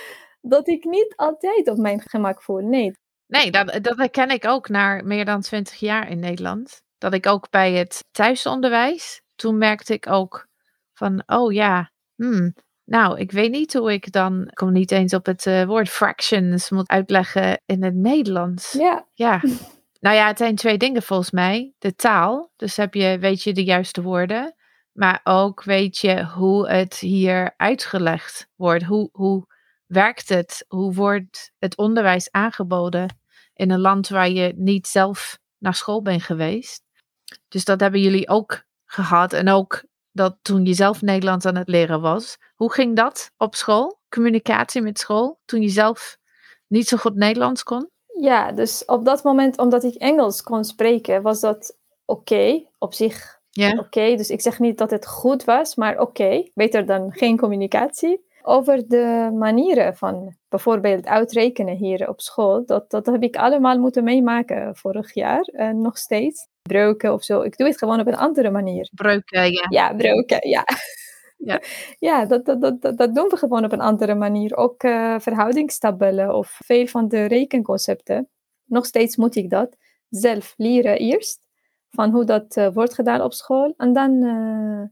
Dat 0.40 0.68
ik 0.68 0.84
niet 0.84 1.16
altijd 1.16 1.68
op 1.68 1.76
mijn 1.76 2.00
gemak 2.00 2.42
voel. 2.42 2.58
Nee. 2.58 2.96
Nee, 3.26 3.50
dat, 3.50 3.78
dat 3.82 4.10
ken 4.10 4.30
ik 4.30 4.46
ook 4.46 4.68
na 4.68 5.00
meer 5.04 5.24
dan 5.24 5.40
twintig 5.40 5.78
jaar 5.78 6.10
in 6.10 6.18
Nederland. 6.18 6.82
Dat 6.98 7.14
ik 7.14 7.26
ook 7.26 7.50
bij 7.50 7.72
het 7.72 8.04
thuisonderwijs, 8.10 9.22
toen 9.34 9.58
merkte 9.58 9.92
ik 9.92 10.08
ook 10.08 10.46
van, 10.92 11.22
oh 11.26 11.52
ja, 11.52 11.90
hmm, 12.14 12.54
nou, 12.84 13.18
ik 13.18 13.32
weet 13.32 13.50
niet 13.50 13.74
hoe 13.74 13.92
ik 13.92 14.12
dan, 14.12 14.42
ik 14.42 14.54
kom 14.54 14.72
niet 14.72 14.90
eens 14.90 15.14
op 15.14 15.26
het 15.26 15.46
uh, 15.46 15.64
woord 15.64 15.88
fractions 15.88 16.70
moet 16.70 16.88
uitleggen 16.88 17.60
in 17.66 17.84
het 17.84 17.94
Nederlands. 17.94 18.72
Ja. 18.72 19.06
Ja. 19.14 19.40
Nou 20.02 20.16
ja, 20.16 20.26
het 20.26 20.38
zijn 20.38 20.54
twee 20.54 20.78
dingen 20.78 21.02
volgens 21.02 21.30
mij. 21.30 21.74
De 21.78 21.94
taal, 21.94 22.52
dus 22.56 22.76
heb 22.76 22.94
je, 22.94 23.18
weet 23.18 23.42
je 23.42 23.52
de 23.52 23.64
juiste 23.64 24.02
woorden. 24.02 24.54
Maar 24.92 25.20
ook 25.24 25.62
weet 25.62 25.98
je 25.98 26.24
hoe 26.24 26.68
het 26.68 26.94
hier 26.94 27.54
uitgelegd 27.56 28.48
wordt. 28.56 28.84
Hoe, 28.84 29.08
hoe 29.12 29.46
werkt 29.86 30.28
het? 30.28 30.64
Hoe 30.68 30.94
wordt 30.94 31.52
het 31.58 31.76
onderwijs 31.76 32.30
aangeboden 32.30 33.18
in 33.54 33.70
een 33.70 33.80
land 33.80 34.08
waar 34.08 34.28
je 34.28 34.52
niet 34.56 34.86
zelf 34.86 35.38
naar 35.58 35.74
school 35.74 36.02
bent 36.02 36.22
geweest? 36.22 36.82
Dus 37.48 37.64
dat 37.64 37.80
hebben 37.80 38.00
jullie 38.00 38.28
ook 38.28 38.64
gehad. 38.84 39.32
En 39.32 39.48
ook 39.48 39.84
dat 40.12 40.38
toen 40.42 40.64
je 40.64 40.74
zelf 40.74 41.02
Nederlands 41.02 41.46
aan 41.46 41.56
het 41.56 41.68
leren 41.68 42.00
was. 42.00 42.36
Hoe 42.54 42.72
ging 42.72 42.96
dat 42.96 43.30
op 43.36 43.54
school? 43.54 44.00
Communicatie 44.08 44.82
met 44.82 44.98
school? 44.98 45.40
Toen 45.44 45.62
je 45.62 45.68
zelf 45.68 46.16
niet 46.66 46.88
zo 46.88 46.96
goed 46.96 47.14
Nederlands 47.14 47.62
kon? 47.62 47.91
Ja, 48.20 48.52
dus 48.52 48.84
op 48.84 49.04
dat 49.04 49.22
moment, 49.22 49.58
omdat 49.58 49.84
ik 49.84 49.94
Engels 49.94 50.42
kon 50.42 50.64
spreken, 50.64 51.22
was 51.22 51.40
dat 51.40 51.76
oké 52.04 52.62
op 52.78 52.94
zich. 52.94 53.40
Ja. 53.50 53.78
Oké, 53.78 54.16
dus 54.16 54.30
ik 54.30 54.40
zeg 54.40 54.58
niet 54.58 54.78
dat 54.78 54.90
het 54.90 55.06
goed 55.06 55.44
was, 55.44 55.74
maar 55.74 56.00
oké, 56.00 56.48
beter 56.54 56.86
dan 56.86 57.12
geen 57.12 57.38
communicatie. 57.38 58.30
Over 58.42 58.88
de 58.88 59.30
manieren 59.34 59.96
van 59.96 60.36
bijvoorbeeld 60.48 61.06
uitrekenen 61.06 61.76
hier 61.76 62.08
op 62.08 62.20
school, 62.20 62.66
dat, 62.66 62.90
dat 62.90 63.06
heb 63.06 63.22
ik 63.22 63.36
allemaal 63.36 63.78
moeten 63.78 64.04
meemaken 64.04 64.76
vorig 64.76 65.14
jaar 65.14 65.42
en 65.42 65.80
nog 65.80 65.98
steeds. 65.98 66.48
Breuken 66.62 67.12
of 67.12 67.22
zo. 67.22 67.40
Ik 67.40 67.56
doe 67.56 67.66
het 67.66 67.78
gewoon 67.78 68.00
op 68.00 68.06
een 68.06 68.16
andere 68.16 68.50
manier. 68.50 68.90
Breuken, 68.94 69.52
ja. 69.52 69.66
Ja, 69.68 69.94
breuken, 69.94 70.48
ja. 70.48 70.64
Ja, 71.44 71.62
ja 71.98 72.24
dat, 72.24 72.44
dat, 72.44 72.60
dat, 72.60 72.96
dat 72.96 73.14
doen 73.14 73.28
we 73.28 73.36
gewoon 73.36 73.64
op 73.64 73.72
een 73.72 73.80
andere 73.80 74.14
manier. 74.14 74.56
Ook 74.56 74.82
uh, 74.82 75.18
verhoudingstabellen 75.18 76.34
of 76.34 76.60
veel 76.64 76.86
van 76.86 77.08
de 77.08 77.24
rekenconcepten. 77.24 78.28
Nog 78.64 78.86
steeds 78.86 79.16
moet 79.16 79.36
ik 79.36 79.50
dat 79.50 79.76
zelf 80.08 80.54
leren 80.56 80.98
eerst. 80.98 81.40
Van 81.90 82.10
hoe 82.10 82.24
dat 82.24 82.56
uh, 82.56 82.68
wordt 82.72 82.94
gedaan 82.94 83.20
op 83.20 83.32
school. 83.32 83.74
En 83.76 83.92
dan 83.92 84.10
uh, 84.12 84.82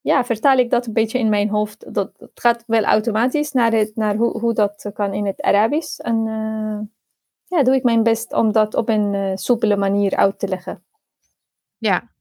ja, 0.00 0.24
vertaal 0.24 0.58
ik 0.58 0.70
dat 0.70 0.86
een 0.86 0.92
beetje 0.92 1.18
in 1.18 1.28
mijn 1.28 1.48
hoofd. 1.48 1.94
Dat, 1.94 2.18
dat 2.18 2.30
gaat 2.34 2.64
wel 2.66 2.82
automatisch 2.82 3.52
naar, 3.52 3.72
het, 3.72 3.96
naar 3.96 4.16
hoe, 4.16 4.38
hoe 4.38 4.54
dat 4.54 4.90
kan 4.94 5.12
in 5.14 5.26
het 5.26 5.42
Arabisch. 5.42 5.98
En 5.98 6.24
ja, 7.46 7.62
doe 7.62 7.74
ik 7.74 7.82
mijn 7.82 8.02
best 8.02 8.32
om 8.32 8.52
dat 8.52 8.74
op 8.74 8.88
een 8.88 9.38
soepele 9.38 9.76
manier 9.76 10.16
uit 10.16 10.38
te 10.38 10.48
leggen. 10.48 10.84
Ja, 11.78 12.13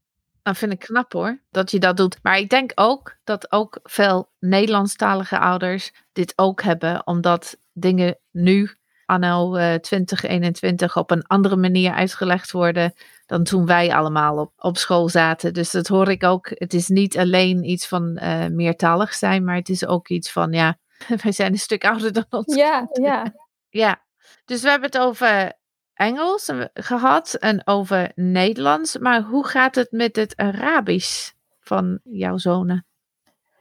dat 0.44 0.58
vind 0.58 0.72
ik 0.72 0.80
knap 0.80 1.14
hoor, 1.14 1.40
dat 1.52 1.72
je 1.72 1.80
dat 1.80 1.98
doet. 1.98 2.20
Maar 2.22 2.38
ik 2.38 2.50
denk 2.50 2.72
ook 2.76 3.16
dat 3.24 3.52
ook 3.52 3.80
veel 3.84 4.32
Nederlandstalige 4.40 5.40
ouders 5.40 5.92
dit 6.14 6.34
ook 6.36 6.62
hebben, 6.62 7.08
omdat 7.08 7.58
dingen 7.74 8.18
nu, 8.32 8.76
anno 9.06 9.58
uh, 9.58 9.74
2021, 9.74 10.98
op 10.98 11.12
een 11.12 11.28
andere 11.28 11.56
manier 11.56 11.94
uitgelegd 11.94 12.52
worden 12.52 12.94
dan 13.26 13.44
toen 13.44 13.66
wij 13.66 13.94
allemaal 13.94 14.38
op, 14.38 14.52
op 14.58 14.78
school 14.78 15.10
zaten. 15.10 15.54
Dus 15.54 15.72
dat 15.72 15.88
hoor 15.88 16.10
ik 16.10 16.24
ook. 16.24 16.50
Het 16.54 16.74
is 16.74 16.88
niet 16.88 17.18
alleen 17.18 17.70
iets 17.70 17.88
van 17.88 18.20
uh, 18.24 18.46
meertalig 18.48 19.14
zijn, 19.14 19.44
maar 19.44 19.56
het 19.56 19.70
is 19.70 19.86
ook 19.86 20.10
iets 20.10 20.32
van, 20.32 20.52
ja, 20.52 20.78
wij 21.24 21.32
zijn 21.32 21.52
een 21.52 21.60
stuk 21.60 21.86
ouder 21.86 22.14
dan 22.14 22.26
ons. 22.30 22.56
Ja, 22.56 22.88
ja. 22.92 23.34
Ja, 23.70 24.04
dus 24.46 24.62
we 24.62 24.70
hebben 24.70 24.90
het 24.90 25.02
over 25.02 25.54
Engels 25.94 26.52
gehad 26.74 27.34
en 27.34 27.68
over 27.68 28.12
Nederlands. 28.16 28.98
Maar 28.98 29.22
hoe 29.22 29.48
gaat 29.48 29.76
het 29.76 29.92
met 29.92 30.16
het 30.16 30.36
Arabisch 30.36 31.32
van 31.60 32.00
jouw 32.04 32.38
zonen? 32.38 32.86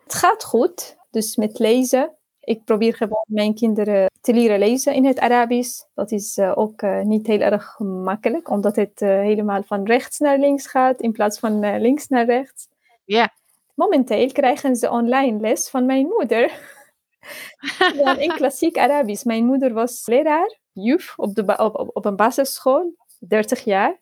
Het 0.03 0.15
gaat 0.15 0.45
goed. 0.45 0.97
Dus 1.11 1.37
met 1.37 1.59
lezen. 1.59 2.17
Ik 2.41 2.65
probeer 2.65 2.95
gewoon 2.95 3.25
mijn 3.27 3.55
kinderen 3.55 4.11
te 4.21 4.33
leren 4.33 4.59
lezen 4.59 4.95
in 4.95 5.05
het 5.05 5.19
Arabisch. 5.19 5.85
Dat 5.95 6.11
is 6.11 6.37
uh, 6.37 6.53
ook 6.55 6.83
uh, 6.83 7.01
niet 7.01 7.27
heel 7.27 7.41
erg 7.41 7.79
makkelijk, 7.79 8.49
omdat 8.51 8.77
het 8.77 9.01
helemaal 9.01 9.63
van 9.63 9.87
rechts 9.87 10.19
naar 10.19 10.39
links 10.39 10.67
gaat 10.67 11.01
in 11.01 11.13
plaats 11.13 11.39
van 11.39 11.81
links 11.81 12.09
naar 12.09 12.25
rechts. 12.25 12.69
Ja. 13.05 13.33
Momenteel 13.75 14.33
krijgen 14.33 14.77
ze 14.77 14.91
online 14.91 15.41
les 15.41 15.71
van 15.71 15.87
mijn 15.87 16.07
moeder. 16.07 16.51
In 18.19 18.33
klassiek 18.35 18.79
Arabisch. 18.79 19.25
Mijn 19.25 19.45
moeder 19.45 19.73
was 19.73 20.07
leraar, 20.07 20.59
juf, 20.73 21.19
op, 21.19 21.35
de 21.35 21.73
op, 21.93 22.05
een 22.05 22.17
basisschool, 22.17 22.95
30 23.19 23.65
jaar 23.65 24.01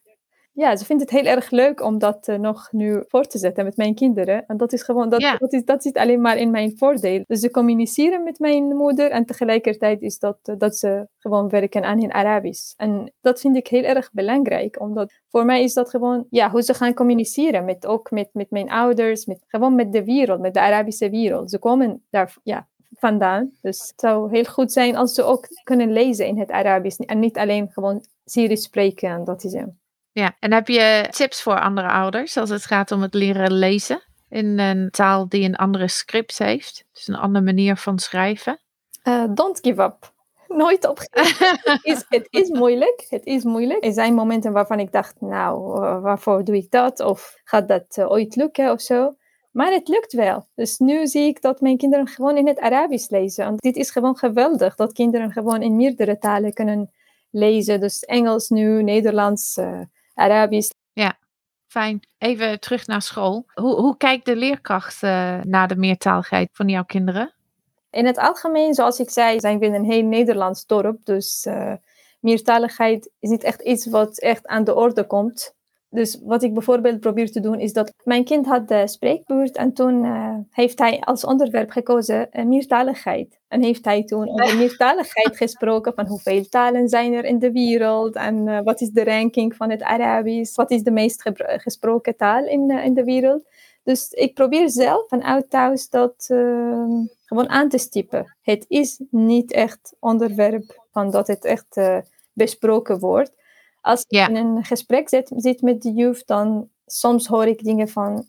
ja, 0.53 0.77
ze 0.77 0.85
vindt 0.85 1.03
het 1.03 1.11
heel 1.11 1.25
erg 1.25 1.51
leuk 1.51 1.83
om 1.83 1.99
dat 1.99 2.29
uh, 2.29 2.37
nog 2.37 2.73
nu 2.73 3.05
voor 3.09 3.25
te 3.25 3.39
zetten 3.39 3.65
met 3.65 3.77
mijn 3.77 3.95
kinderen. 3.95 4.47
En 4.47 4.57
dat 4.57 4.73
is 4.73 4.83
gewoon, 4.83 5.09
dat, 5.09 5.21
Ja. 5.21 5.37
dat, 5.37 5.53
is, 5.53 5.65
dat 5.65 5.83
zit 5.83 5.97
alleen 5.97 6.21
maar 6.21 6.37
in 6.37 6.51
mijn 6.51 6.77
voordeel. 6.77 7.25
Dus 7.27 7.41
ze 7.41 7.51
communiceren 7.51 8.23
met 8.23 8.39
mijn 8.39 8.77
moeder 8.77 9.11
en 9.11 9.25
tegelijkertijd 9.25 10.03
is 10.03 10.19
dat, 10.19 10.39
eh, 10.43 10.55
dat 10.59 10.77
ze 10.77 11.09
gewoon 11.19 11.49
werken 11.49 11.85
aan 11.85 12.01
hun 12.01 12.13
Arabisch. 12.13 12.75
En 12.77 13.13
dat 13.21 13.41
vind 13.41 13.57
ik 13.57 13.67
heel 13.67 13.83
erg 13.83 14.11
belangrijk, 14.13 14.81
omdat 14.81 15.13
voor 15.29 15.45
mij 15.45 15.63
is 15.63 15.75
dat 15.75 15.91
gewoon, 15.91 16.27
ja, 16.31 16.51
hoe 16.51 16.63
ze 16.63 16.75
gaan 16.75 16.95
communiceren. 16.95 17.65
Met, 17.65 17.87
ook 17.87 18.11
met, 18.11 18.29
met 18.33 18.51
mijn 18.51 18.71
ouders, 18.71 19.27
met, 19.27 19.45
gewoon 19.47 19.75
met 19.75 19.93
de 19.93 20.05
wereld, 20.05 20.41
met 20.41 20.55
de 20.55 20.61
Arabische 20.61 21.11
wereld. 21.11 21.51
Ze 21.51 21.59
komen 21.59 22.03
daar, 22.11 22.37
ja, 22.43 22.69
vandaan. 22.91 23.51
Dus 23.63 23.81
het 23.81 24.01
zou 24.01 24.31
heel 24.31 24.45
goed 24.45 24.73
zijn 24.73 24.97
als 24.97 25.15
ze 25.15 25.23
ook 25.23 25.47
kunnen 25.65 25.93
lezen 25.93 26.27
in 26.27 26.39
het 26.39 26.51
Arabisch. 26.51 26.99
En 26.99 27.19
niet 27.19 27.39
alleen 27.39 27.69
gewoon 27.73 28.05
Syrisch 28.25 28.65
spreken 28.65 29.11
en 29.11 29.25
dat 29.25 29.45
is 29.45 29.53
hem. 29.53 29.79
Ja, 30.13 30.37
en 30.39 30.53
heb 30.53 30.69
je 30.69 31.07
tips 31.11 31.43
voor 31.43 31.61
andere 31.61 31.89
ouders 31.89 32.37
als 32.37 32.51
het 32.51 32.65
gaat 32.65 32.93
om 32.93 33.03
het 33.03 33.15
leren 33.15 33.53
lezen 33.53 34.03
in 34.29 34.59
een 34.59 34.91
taal 34.91 35.29
die 35.29 35.45
een 35.45 35.57
andere 35.57 35.89
script 35.89 36.39
heeft? 36.39 36.85
Dus 36.93 37.09
een 37.09 37.15
andere 37.15 37.45
manier 37.45 37.77
van 37.77 37.99
schrijven? 37.99 38.61
Uh, 39.05 39.25
don't 39.35 39.59
give 39.63 39.83
up. 39.83 40.13
Nooit 40.49 40.89
opgeven. 40.89 41.59
het, 41.63 41.81
is, 41.83 42.05
het 42.09 42.27
is 42.31 42.49
moeilijk. 42.49 43.07
Het 43.09 43.25
is 43.25 43.45
moeilijk. 43.45 43.85
Er 43.85 43.93
zijn 43.93 44.15
momenten 44.15 44.53
waarvan 44.53 44.81
ik 44.81 44.93
dacht, 44.93 45.21
nou, 45.21 45.85
uh, 45.85 46.03
waarvoor 46.03 46.45
doe 46.45 46.57
ik 46.57 46.71
dat? 46.71 47.01
Of 47.01 47.41
gaat 47.45 47.69
dat 47.69 47.97
uh, 47.97 48.11
ooit 48.11 48.37
lukken 48.37 48.71
of 48.71 48.81
zo? 48.81 49.15
Maar 49.51 49.73
het 49.73 49.89
lukt 49.89 50.13
wel. 50.13 50.47
Dus 50.55 50.79
nu 50.79 51.07
zie 51.07 51.27
ik 51.27 51.43
dat 51.43 51.61
mijn 51.61 51.77
kinderen 51.77 52.07
gewoon 52.07 52.37
in 52.37 52.47
het 52.47 52.59
Arabisch 52.59 53.09
lezen. 53.09 53.45
En 53.45 53.55
dit 53.57 53.77
is 53.77 53.91
gewoon 53.91 54.17
geweldig, 54.17 54.75
dat 54.75 54.93
kinderen 54.93 55.33
gewoon 55.33 55.63
in 55.63 55.77
meerdere 55.77 56.19
talen 56.19 56.53
kunnen 56.53 56.91
lezen. 57.31 57.81
Dus 57.81 58.05
Engels 58.05 58.49
nu, 58.49 58.83
Nederlands, 58.83 59.57
uh, 59.57 59.81
Arabisch. 60.15 60.71
Ja, 60.93 61.19
fijn. 61.67 62.01
Even 62.19 62.61
terug 62.61 62.87
naar 62.87 63.03
school. 63.03 63.45
Hoe, 63.55 63.75
hoe 63.75 63.97
kijkt 63.97 64.25
de 64.25 64.37
leerkracht 64.37 65.03
uh, 65.03 65.41
naar 65.43 65.69
de 65.69 65.77
meertaligheid 65.77 66.49
van 66.53 66.69
jouw 66.69 66.85
kinderen? 66.85 67.35
In 67.91 68.07
het 68.07 68.19
algemeen, 68.19 68.75
zoals 68.75 69.01
ik 69.01 69.11
zei, 69.11 69.41
zijn 69.41 69.59
we 69.59 69.67
in 69.67 69.75
een 69.75 69.85
heel 69.85 70.05
Nederlands 70.05 70.67
dorp. 70.67 71.05
Dus 71.05 71.47
uh, 71.49 71.73
meertaligheid 72.21 73.11
is 73.19 73.31
niet 73.31 73.43
echt 73.43 73.61
iets 73.61 73.87
wat 73.87 74.19
echt 74.19 74.47
aan 74.47 74.65
de 74.65 74.75
orde 74.75 75.07
komt. 75.07 75.55
Dus 75.93 76.21
wat 76.23 76.43
ik 76.43 76.55
bijvoorbeeld 76.55 77.01
probeer 77.01 77.31
te 77.31 77.41
doen, 77.41 77.61
is 77.61 77.73
dat 77.73 77.93
mijn 78.05 78.25
kind 78.25 78.47
had 78.47 78.69
de 78.69 78.87
spreekbeurt 78.87 79.57
en 79.57 79.73
toen 79.73 80.05
uh, 80.05 80.37
heeft 80.51 80.79
hij 80.79 81.01
als 81.01 81.25
onderwerp 81.25 81.71
gekozen 81.71 82.29
uh, 82.33 82.45
meertaligheid. 82.45 83.39
En 83.49 83.63
heeft 83.63 83.85
hij 83.85 84.05
toen 84.05 84.29
over 84.29 84.57
meertaligheid 84.67 85.37
gesproken, 85.37 85.95
van 85.95 86.07
hoeveel 86.07 86.49
talen 86.49 86.89
zijn 86.89 87.13
er 87.13 87.25
in 87.25 87.39
de 87.39 87.53
wereld 87.53 88.15
en 88.15 88.47
uh, 88.47 88.61
wat 88.61 88.81
is 88.81 88.91
de 88.91 89.05
ranking 89.05 89.57
van 89.57 89.71
het 89.71 89.83
Arabisch, 89.83 90.57
wat 90.57 90.71
is 90.71 90.83
de 90.83 90.91
meest 90.91 91.31
gesproken 91.35 92.17
taal 92.17 92.45
in, 92.47 92.71
in 92.71 92.95
de 92.95 93.05
wereld. 93.05 93.45
Dus 93.83 94.11
ik 94.11 94.35
probeer 94.35 94.71
zelf 94.71 95.09
vanuit 95.09 95.51
thuis 95.51 95.89
dat 95.89 96.27
ehm, 96.29 97.05
gewoon 97.25 97.49
aan 97.49 97.69
te 97.69 97.79
stippen. 97.79 98.37
Het 98.43 98.65
is 98.69 99.01
niet 99.11 99.53
echt 99.53 99.97
onderwerp 99.99 100.87
van 100.93 101.11
dat 101.11 101.27
het 101.27 101.45
echt 101.45 101.81
besproken 102.33 102.99
wordt. 102.99 103.39
Als 103.81 104.01
ik 104.01 104.07
Ja. 104.09 104.29
in 104.29 104.37
een 104.37 104.65
gesprek 104.65 105.09
zit, 105.09 105.33
zit 105.37 105.63
met 105.63 105.83
de 105.83 105.93
jeugd, 105.93 106.27
dan 106.27 106.69
soms 106.87 107.27
hoor 107.27 107.47
ik 107.47 107.65
dingen 107.65 107.89
van, 107.89 108.27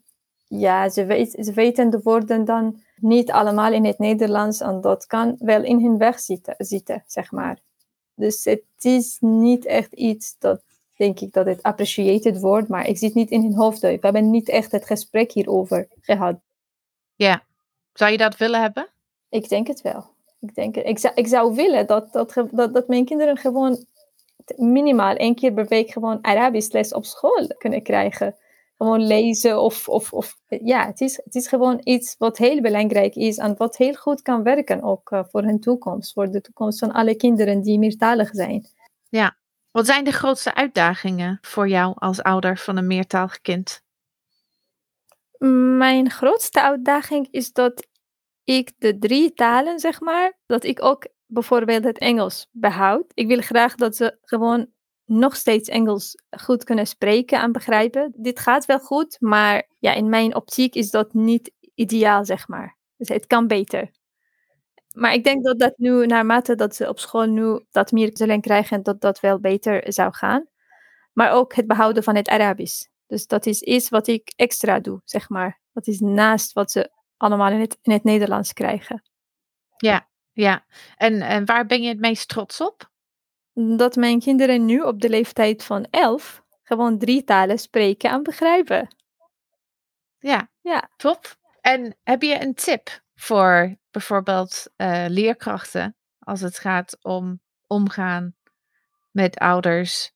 ja, 0.48 0.90
ze, 0.90 1.06
weet, 1.06 1.36
ze 1.40 1.54
weten 1.54 1.90
de 1.90 2.00
woorden 2.04 2.46
dan 2.46 2.82
niet 2.96 3.32
allemaal 3.32 3.74
in 3.74 3.86
het 3.86 3.98
Nederlands 4.00 4.60
en 4.60 4.82
dat 4.82 5.06
kan 5.06 5.36
wel 5.40 5.64
in 5.64 5.84
hun 5.84 5.98
weg 5.98 6.20
zitten, 6.20 6.56
zitten 6.58 7.04
zeg 7.08 7.32
maar. 7.32 7.60
Dus 8.16 8.44
het 8.44 8.64
is 8.80 9.18
niet 9.20 9.66
echt 9.66 9.94
iets 9.94 10.36
dat, 10.40 10.62
denk 10.98 11.20
ik, 11.20 11.34
dat 11.34 11.46
het 11.46 11.64
appreciated 11.64 12.40
wordt, 12.40 12.68
maar 12.68 12.88
ik 12.88 12.98
zit 12.98 13.14
niet 13.14 13.30
in 13.30 13.42
hun 13.42 13.56
hoofd. 13.56 13.80
We 13.80 13.98
hebben 14.02 14.30
niet 14.30 14.50
echt 14.50 14.72
het 14.72 14.86
gesprek 14.86 15.32
hierover 15.32 15.88
gehad. 16.02 16.36
Ja. 17.16 17.44
Zou 17.94 18.12
je 18.12 18.18
dat 18.18 18.38
willen 18.38 18.62
hebben? 18.62 18.88
Ik 19.30 19.50
denk 19.50 19.68
het 19.68 19.82
wel. 19.82 20.06
Ik, 20.40 20.56
denk, 20.56 20.76
ik, 20.76 21.00
zou, 21.00 21.14
ik 21.16 21.28
zou 21.28 21.56
willen 21.56 21.88
dat, 21.88 22.14
dat, 22.14 22.34
dat 22.52 22.88
mijn 22.88 23.06
kinderen 23.06 23.38
gewoon 23.38 23.86
minimaal 24.56 25.16
één 25.16 25.36
keer 25.36 25.54
per 25.54 25.68
week 25.68 25.92
gewoon 25.92 26.20
Arabisch 26.22 26.72
les 26.72 26.94
op 26.94 27.06
school 27.06 27.48
kunnen 27.58 27.84
krijgen. 27.84 28.36
Gewoon 28.78 29.02
lezen 29.02 29.62
of, 29.62 29.90
of, 29.90 30.14
of 30.14 30.38
ja, 30.48 30.86
het 30.86 31.02
is, 31.02 31.22
het 31.24 31.36
is 31.36 31.48
gewoon 31.48 31.80
iets 31.84 32.16
wat 32.18 32.38
heel 32.38 32.62
belangrijk 32.62 33.16
is 33.16 33.38
en 33.38 33.58
wat 33.58 33.78
heel 33.78 33.94
goed 33.94 34.22
kan 34.22 34.44
werken 34.44 34.84
ook 34.84 35.12
uh, 35.12 35.24
voor 35.28 35.44
hun 35.44 35.60
toekomst, 35.60 36.14
voor 36.14 36.32
de 36.32 36.42
toekomst 36.42 36.80
van 36.80 36.92
alle 36.92 37.16
kinderen 37.16 37.62
die 37.62 37.80
meertalig 37.80 38.30
zijn. 38.30 38.70
Wat 39.72 39.86
zijn 39.86 40.04
de 40.04 40.12
grootste 40.12 40.56
uitdagingen 40.56 41.38
voor 41.42 41.68
jou 41.68 41.94
als 41.96 42.22
ouder 42.22 42.58
van 42.58 42.78
een 42.78 42.88
meertalig 42.88 43.42
kind? 43.42 43.82
Mijn 45.78 46.10
grootste 46.10 46.62
uitdaging 46.62 47.28
is 47.32 47.52
dat 47.52 47.88
ik 48.44 48.72
de 48.78 48.98
drie 48.98 49.34
talen, 49.34 49.80
zeg 49.80 50.00
maar, 50.00 50.38
dat 50.46 50.64
ik 50.64 50.84
ook 50.84 51.08
bijvoorbeeld 51.32 51.84
het 51.84 51.98
Engels 51.98 52.48
behoud. 52.52 53.06
Ik 53.13 53.28
wil 53.28 53.41
graag 53.41 53.76
dat 53.76 53.96
ze 53.96 54.17
gewoon 54.22 54.67
nog 55.06 55.36
steeds 55.36 55.70
Engels 55.70 56.15
goed 56.30 56.63
kunnen 56.63 56.88
spreken 56.88 57.41
en 57.41 57.52
begrijpen. 57.52 58.13
Dit 58.15 58.39
gaat 58.39 58.65
wel 58.65 58.80
goed, 58.80 59.17
maar 59.20 59.67
ja, 59.80 59.94
in 59.94 60.10
mijn 60.10 60.36
optiek 60.36 60.76
is 60.76 60.91
dat 60.91 61.13
niet 61.13 61.52
ideaal, 61.76 62.26
zeg 62.26 62.48
maar. 62.48 62.78
Dus 62.98 63.10
het 63.10 63.28
kan 63.28 63.48
beter. 63.48 63.91
Maar 64.91 65.13
ik 65.13 65.24
denk 65.24 65.44
dat 65.44 65.60
dat 65.60 65.74
nu, 65.78 66.06
naarmate 66.06 66.56
dat 66.56 66.76
ze 66.76 66.89
op 66.89 67.00
school 67.00 67.26
nu 67.26 67.65
dat 67.72 67.91
meer 67.91 68.10
zullen 68.13 68.41
krijgen, 68.41 68.84
dat 68.84 69.02
dat 69.02 69.20
wel 69.20 69.39
beter 69.39 69.94
zou 69.94 70.13
gaan. 70.13 70.48
Maar 71.13 71.32
ook 71.32 71.56
het 71.56 71.67
behouden 71.67 72.04
van 72.04 72.15
het 72.15 72.28
Arabisch. 72.28 72.88
Dus 73.08 73.28
dat 73.28 73.46
is 73.46 73.62
iets 73.62 73.89
wat 73.89 74.08
ik 74.08 74.34
extra 74.36 74.80
doe, 74.80 75.02
zeg 75.06 75.30
maar. 75.30 75.60
Dat 75.74 75.88
is 75.88 76.00
naast 76.00 76.54
wat 76.54 76.72
ze 76.72 76.91
allemaal 77.17 77.52
in 77.52 77.60
het, 77.60 77.78
in 77.82 77.91
het 77.91 78.04
Nederlands 78.04 78.54
krijgen. 78.54 79.04
Ja, 79.78 80.10
en, 80.96 81.22
en 81.22 81.46
waar 81.46 81.65
ben 81.65 81.82
je 81.82 81.89
het 81.89 82.00
meest 82.00 82.28
trots 82.28 82.62
op? 82.62 82.91
Dat 83.54 83.96
mijn 83.96 84.20
kinderen 84.20 84.65
nu 84.65 84.82
op 84.82 85.02
de 85.02 85.10
leeftijd 85.10 85.63
van 85.63 85.88
elf 85.89 86.44
gewoon 86.63 86.98
drie 86.98 87.24
talen 87.24 87.60
spreken 87.60 88.10
en 88.10 88.24
begrijpen. 88.24 88.96
Ja, 90.20 90.50
Ja. 90.62 90.89
top. 90.98 91.39
En 91.62 91.98
heb 92.04 92.22
je 92.22 92.41
een 92.41 92.54
tip 92.54 93.02
voor 93.15 93.78
bijvoorbeeld 93.91 94.67
eh, 94.76 95.06
leerkrachten 95.08 95.96
als 96.20 96.41
het 96.41 96.60
gaat 96.60 96.98
om 97.02 97.41
omgaan 97.67 98.36
met 99.12 99.38
ouders 99.38 100.13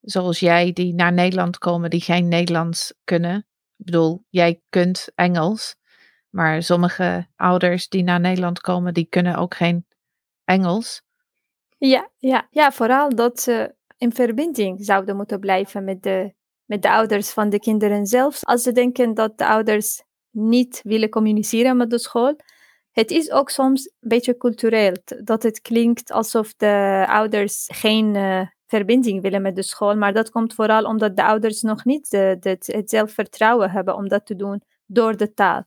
zoals 0.00 0.40
jij 0.40 0.72
die 0.72 0.94
naar 0.94 1.12
Nederland 1.12 1.58
komen 1.58 1.90
die 1.90 2.00
geen 2.00 2.28
Nederlands 2.28 2.94
kunnen? 3.04 3.36
Ik 3.76 3.84
bedoel, 3.84 4.24
jij 4.28 4.62
kunt 4.68 5.08
Engels, 5.14 5.76
maar 6.34 6.62
sommige 6.62 7.26
ouders 7.36 7.88
die 7.88 8.02
naar 8.02 8.20
Nederland 8.20 8.60
komen, 8.60 8.94
die 8.94 9.06
kunnen 9.08 9.36
ook 9.36 9.54
geen 9.54 9.86
Engels. 10.44 11.02
Ja, 11.78 12.10
ja, 12.18 12.46
ja, 12.50 12.72
vooral 12.72 13.14
dat 13.14 13.40
ze 13.40 13.74
in 13.98 14.12
verbinding 14.12 14.84
zouden 14.84 15.16
moeten 15.16 15.40
blijven 15.40 15.84
met 15.84 16.02
de, 16.02 16.34
met 16.64 16.82
de 16.82 16.90
ouders 16.90 17.30
van 17.30 17.50
de 17.50 17.58
kinderen 17.58 18.06
zelf. 18.06 18.44
Als 18.44 18.62
ze 18.62 18.72
denken 18.72 19.14
dat 19.14 19.38
de 19.38 19.46
ouders 19.46 20.02
niet 20.30 20.80
willen 20.82 21.08
communiceren 21.08 21.76
met 21.76 21.90
de 21.90 21.98
school. 21.98 22.36
Het 22.92 23.10
is 23.10 23.30
ook 23.30 23.50
soms 23.50 23.84
een 24.00 24.08
beetje 24.08 24.36
cultureel, 24.36 24.96
dat 25.24 25.42
het 25.42 25.60
klinkt 25.60 26.12
alsof 26.12 26.54
de 26.54 27.04
ouders 27.08 27.68
geen 27.72 28.14
uh, 28.14 28.40
verbinding 28.66 29.22
willen 29.22 29.42
met 29.42 29.56
de 29.56 29.62
school. 29.62 29.96
Maar 29.96 30.12
dat 30.12 30.30
komt 30.30 30.54
vooral 30.54 30.84
omdat 30.84 31.16
de 31.16 31.24
ouders 31.24 31.60
nog 31.60 31.84
niet 31.84 32.10
het 32.10 32.82
zelfvertrouwen 32.84 33.70
hebben 33.70 33.96
om 33.96 34.08
dat 34.08 34.26
te 34.26 34.36
doen 34.36 34.62
door 34.86 35.16
de 35.16 35.34
taal. 35.34 35.64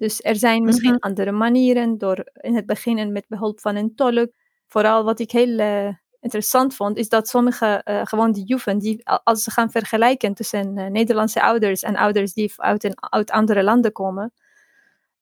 Dus 0.00 0.22
er 0.22 0.36
zijn 0.36 0.64
misschien 0.64 0.92
Mhm. 0.92 1.00
andere 1.00 1.32
manieren, 1.32 1.98
door 1.98 2.24
in 2.32 2.54
het 2.54 2.66
begin 2.66 3.12
met 3.12 3.28
behulp 3.28 3.60
van 3.60 3.76
een 3.76 3.94
tolk. 3.94 4.32
Vooral 4.66 5.04
wat 5.04 5.20
ik 5.20 5.30
heel 5.30 5.58
uh, 5.58 5.94
interessant 6.20 6.74
vond, 6.74 6.96
is 6.96 7.08
dat 7.08 7.28
sommige, 7.28 7.82
uh, 7.84 8.00
gewoon 8.04 8.32
die 8.32 8.44
juffen, 8.44 8.78
die 8.78 9.08
als 9.24 9.42
ze 9.42 9.50
gaan 9.50 9.70
vergelijken 9.70 10.34
tussen 10.34 10.78
uh, 10.78 10.86
Nederlandse 10.86 11.42
ouders 11.42 11.82
en 11.82 11.96
ouders 11.96 12.32
die 12.32 12.52
uit, 12.56 12.84
een, 12.84 12.94
uit 13.00 13.30
andere 13.30 13.62
landen 13.62 13.92
komen, 13.92 14.32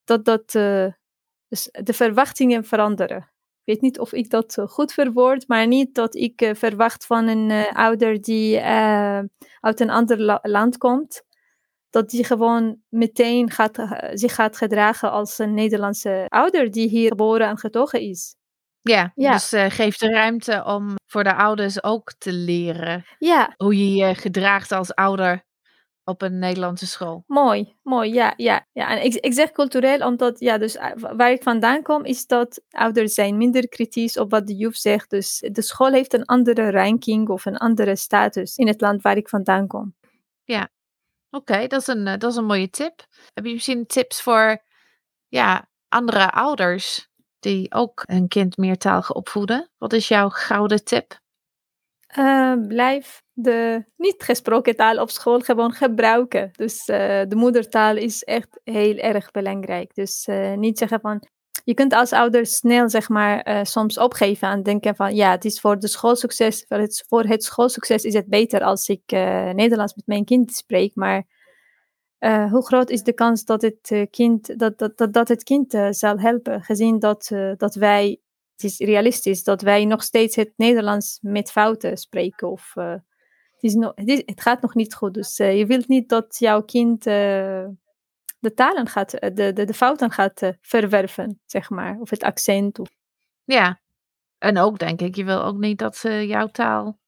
dat, 0.05 0.25
dat 0.25 0.53
dus 1.49 1.69
de 1.71 1.93
verwachtingen 1.93 2.65
veranderen. 2.65 3.31
weet 3.65 3.81
niet 3.81 3.99
of 3.99 4.13
ik 4.13 4.31
dat 4.31 4.57
goed 4.67 4.93
verwoord, 4.93 5.49
maar 5.49 5.67
niet 5.67 5.95
dat 5.95 6.15
ik 6.15 6.51
verwacht 6.55 7.07
van 7.07 7.29
een 7.29 7.67
ouder 7.73 8.21
die 8.21 8.61
uit 9.61 9.81
een 9.81 9.91
ander 9.91 10.41
land 10.43 10.79
komt, 10.79 11.23
dat 11.91 12.11
die 12.11 12.25
gewoon 12.25 12.81
meteen 12.89 13.51
gaat, 13.51 13.79
zich 14.13 14.35
gaat 14.35 14.57
gedragen 14.57 15.11
als 15.11 15.39
een 15.39 15.55
Nederlandse 15.55 16.25
ouder 16.29 16.71
die 16.71 16.89
hier 16.89 17.09
geboren 17.09 17.49
en 17.49 17.59
getogen 17.59 18.01
is. 18.01 18.37
Ja, 18.81 19.13
ja. 19.15 19.33
dus 19.33 19.53
uh, 19.53 19.65
geef 19.69 19.97
de 19.97 20.11
ruimte 20.11 20.65
om 20.65 20.95
voor 21.07 21.25
de 21.25 21.35
ouders 21.35 21.83
ook 21.83 22.13
te 22.19 22.33
leren 22.33 23.05
ja. 23.19 23.55
hoe 23.57 23.77
je 23.77 23.95
je 23.95 24.15
gedraagt 24.15 24.73
als 24.73 24.95
ouder 24.95 25.47
op 26.05 26.23
een 26.23 26.39
Nederlandse 26.39 26.87
school. 26.87 27.25
Mooi, 27.27 27.77
mooi, 27.83 28.13
ja, 28.13 28.35
ja. 28.37 28.67
ja. 28.73 28.91
En 28.91 29.05
ik, 29.05 29.15
ik 29.15 29.33
zeg 29.33 29.53
cultureel, 29.53 30.07
omdat, 30.07 30.41
ja, 30.41 30.59
dus 30.59 30.77
eh, 30.77 30.91
waar 30.97 31.31
ik 31.31 31.43
vandaan 31.43 31.83
kom, 31.83 32.05
is 32.05 32.27
dat 32.27 32.63
ouders 32.71 33.15
zijn 33.15 33.37
minder 33.37 33.69
kritisch 33.69 34.19
op 34.19 34.31
wat 34.31 34.47
de 34.47 34.55
juf 34.55 34.77
zegt. 34.77 35.11
Dus 35.11 35.49
de 35.53 35.63
school 35.63 35.93
heeft 35.93 36.13
een 36.13 36.25
andere 36.25 36.71
ranking 36.71 37.29
of 37.29 37.45
een 37.45 37.57
andere 37.57 37.97
status 37.97 38.57
in 38.57 38.67
het 38.67 38.81
land 38.81 39.03
waar 39.03 39.17
ik 39.17 39.29
vandaan 39.29 39.67
kom. 39.67 39.95
Ja, 40.45 40.69
oké, 41.31 41.67
dat, 41.67 41.81
is 41.81 41.87
een, 41.87 42.07
eh, 42.07 42.19
dat 42.19 42.31
is 42.31 42.37
een 42.37 42.45
mooie 42.45 42.71
tip. 42.71 43.07
Heb 43.35 43.45
je 43.45 43.53
misschien 43.53 43.87
tips 43.87 44.23
voor 44.23 44.63
ja, 45.29 45.69
andere 45.89 46.31
ouders 46.31 47.09
die 47.39 47.75
ook 47.75 48.03
een 48.07 48.29
kind 48.29 48.57
meertalig 48.57 49.13
opvoeden? 49.13 49.71
Wat 49.79 49.93
is 49.93 50.09
jouw 50.09 50.29
gouden 50.29 50.85
tip? 50.85 51.21
Uh, 52.19 52.55
blijf 52.67 53.23
de 53.33 53.85
niet 53.97 54.23
gesproken 54.23 54.77
taal 54.77 55.01
op 55.01 55.11
school 55.11 55.41
gewoon 55.41 55.73
gebruiken. 55.73 56.51
Dus 56.53 56.89
uh, 56.89 56.97
de 57.29 57.37
moedertaal 57.37 57.97
is 57.97 58.25
echt 58.25 58.61
heel 58.65 58.97
erg 58.97 59.31
belangrijk. 59.31 59.95
Dus 59.95 60.29
niet 60.55 60.79
zeggen 60.79 61.01
van. 61.01 61.29
Je 61.69 61.75
kunt 61.75 61.93
als 61.93 62.13
ouder 62.13 62.47
snel 62.47 62.89
zeg 62.89 63.09
maar 63.09 63.67
soms 63.67 63.99
opgeven 63.99 64.49
en 64.49 64.63
denken 64.63 64.97
van 64.97 65.15
ja, 65.15 65.31
het 65.31 65.45
is 65.45 65.61
voor 65.61 65.79
de 65.79 65.89
schoolsucces, 65.89 66.65
voor 66.69 66.79
het, 66.79 67.05
voor 67.09 67.23
het 67.23 67.45
schoolsucces 67.45 68.05
is 68.05 68.15
het 68.15 68.27
beter 68.27 68.63
als 68.63 68.89
ik 68.89 69.03
Nederlands 69.55 69.95
met 69.95 70.07
mijn 70.07 70.25
kind 70.25 70.53
spreek. 70.53 70.95
Maar 70.95 71.27
uh, 72.21 72.51
hoe 72.51 72.67
groot 72.67 72.91
is 72.91 73.03
de 73.03 73.13
kans 73.13 73.45
dat 73.45 73.63
het 73.63 74.09
kind, 74.11 74.59
dat, 74.59 74.79
dat, 74.79 74.97
dat, 74.99 75.13
dat 75.13 75.29
het 75.29 75.43
kind 75.43 75.79
zal 75.91 76.19
helpen, 76.19 76.63
gezien 76.63 76.99
dat, 76.99 77.31
dat 77.57 77.75
wij, 77.75 78.21
het 78.53 78.65
is 78.65 78.79
realistisch, 78.79 79.43
dat 79.43 79.63
wij 79.63 79.85
nog 79.85 80.03
steeds 80.03 80.37
het 80.37 80.53
Nederlands 80.57 81.19
met 81.23 81.51
fouten 81.51 81.97
spreken. 81.97 82.51
Of, 82.51 82.73
het, 82.75 83.03
is 83.61 83.75
het, 83.75 84.23
het, 84.27 84.41
gaat 84.41 84.63
nog 84.63 84.75
niet 84.75 84.95
goed, 84.95 85.15
dus 85.15 85.37
je 85.37 85.65
wilt 85.67 85.89
niet 85.89 86.09
dat 86.09 86.37
jouw 86.39 86.63
kind 86.63 87.05
de 88.39 88.55
talen 88.55 88.87
gaat, 88.87 89.11
de, 89.11 89.53
de, 89.53 89.65
de 89.65 89.75
fouten 89.75 90.11
gaat 90.11 90.53
verwerven, 90.61 91.41
zeg 91.47 91.71
maar, 91.71 91.99
of 92.01 92.11
het 92.11 92.23
accent. 92.23 92.79
Of... 92.79 92.89
Ja, 93.45 93.81
en 94.39 94.59
ook 94.59 94.79
denk 94.79 95.01
ik, 95.01 95.17
je 95.17 95.25
wil 95.25 95.43
ook 95.43 95.57
niet 95.57 95.79
dat 95.79 95.97
ze 95.97 96.27
jouw 96.27 96.47
taal 96.47 96.99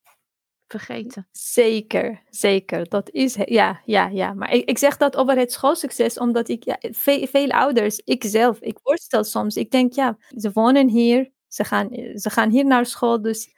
vergeten. 0.66 1.28
Zeker, 1.32 2.22
zeker. 2.28 2.88
Dat 2.88 3.10
is, 3.10 3.36
ja, 3.44 3.80
ja, 3.84 4.08
ja. 4.08 4.34
Maar 4.34 4.52
ik, 4.52 4.68
ik 4.68 4.78
zeg 4.78 4.96
dat 4.96 5.16
over 5.16 5.36
het 5.36 5.52
schoolsucces, 5.52 6.18
omdat 6.18 6.48
ik, 6.48 6.64
ja, 6.64 6.78
veel, 6.80 7.26
veel 7.26 7.50
ouders, 7.50 8.00
ik 8.04 8.24
zelf, 8.24 8.60
ik 8.60 8.78
voorstel 8.82 9.24
soms, 9.24 9.56
ik 9.56 9.70
denk, 9.70 9.92
ja, 9.92 10.18
ze 10.36 10.50
wonen 10.52 10.88
hier, 10.88 11.30
ze 11.48 11.64
gaan, 11.64 11.88
ze 12.14 12.30
gaan 12.30 12.50
hier 12.50 12.64
naar 12.64 12.86
school, 12.86 13.22
dus 13.22 13.54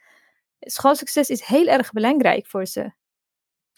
schoolsucces 0.59 1.29
is 1.29 1.41
heel 1.41 1.67
erg 1.67 1.91
belangrijk 1.91 2.47
voor 2.47 2.65
ze. 2.65 2.91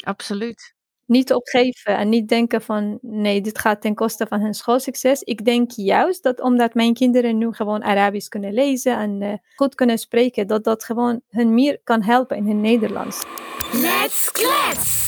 Absoluut 0.04 0.75
niet 1.06 1.34
opgeven 1.34 1.98
en 1.98 2.10
niet 2.10 2.28
denken 2.28 2.62
van 2.62 2.98
nee, 3.02 3.42
dit 3.42 3.60
gaat 3.60 3.82
ten 3.82 3.96
koste 3.96 4.28
van 4.28 4.42
hun 4.42 4.54
schoolsucces. 4.54 5.22
Ik 5.22 5.46
denk 5.46 5.72
juist 5.72 6.24
dat 6.24 6.42
omdat 6.42 6.74
mijn 6.74 6.94
kinderen 6.94 7.38
nu 7.38 7.54
gewoon 7.54 7.84
Arabisch 7.84 8.28
kunnen 8.28 8.54
lezen 8.54 8.98
en 8.98 9.22
uh, 9.22 9.34
goed 9.56 9.76
kunnen 9.76 9.98
spreken, 9.98 10.48
dat 10.48 10.64
dat 10.64 10.84
gewoon 10.84 11.22
hun 11.30 11.54
meer 11.54 11.80
kan 11.84 12.04
helpen 12.04 12.38
in 12.38 12.46
hun 12.46 12.62
Nederlands. 12.62 13.24
Let's 13.72 14.32
klets! 14.32 15.04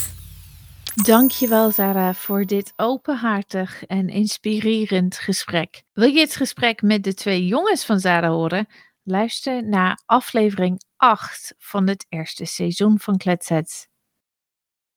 Dankjewel 1.03 1.71
Sarah 1.71 2.15
voor 2.15 2.45
dit 2.45 2.73
openhartig 2.75 3.85
en 3.85 4.07
inspirerend 4.07 5.17
gesprek. 5.17 5.83
Wil 5.93 6.09
je 6.09 6.19
het 6.19 6.35
gesprek 6.35 6.81
met 6.81 7.03
de 7.03 7.13
twee 7.13 7.45
jongens 7.45 7.85
van 7.85 7.99
Zara 7.99 8.29
horen? 8.29 8.67
Luister 9.03 9.67
naar 9.67 10.01
aflevering 10.05 10.81
8 10.95 11.53
van 11.57 11.87
het 11.87 12.05
eerste 12.09 12.45
seizoen 12.45 12.99
van 12.99 13.17
Kletsets. 13.17 13.87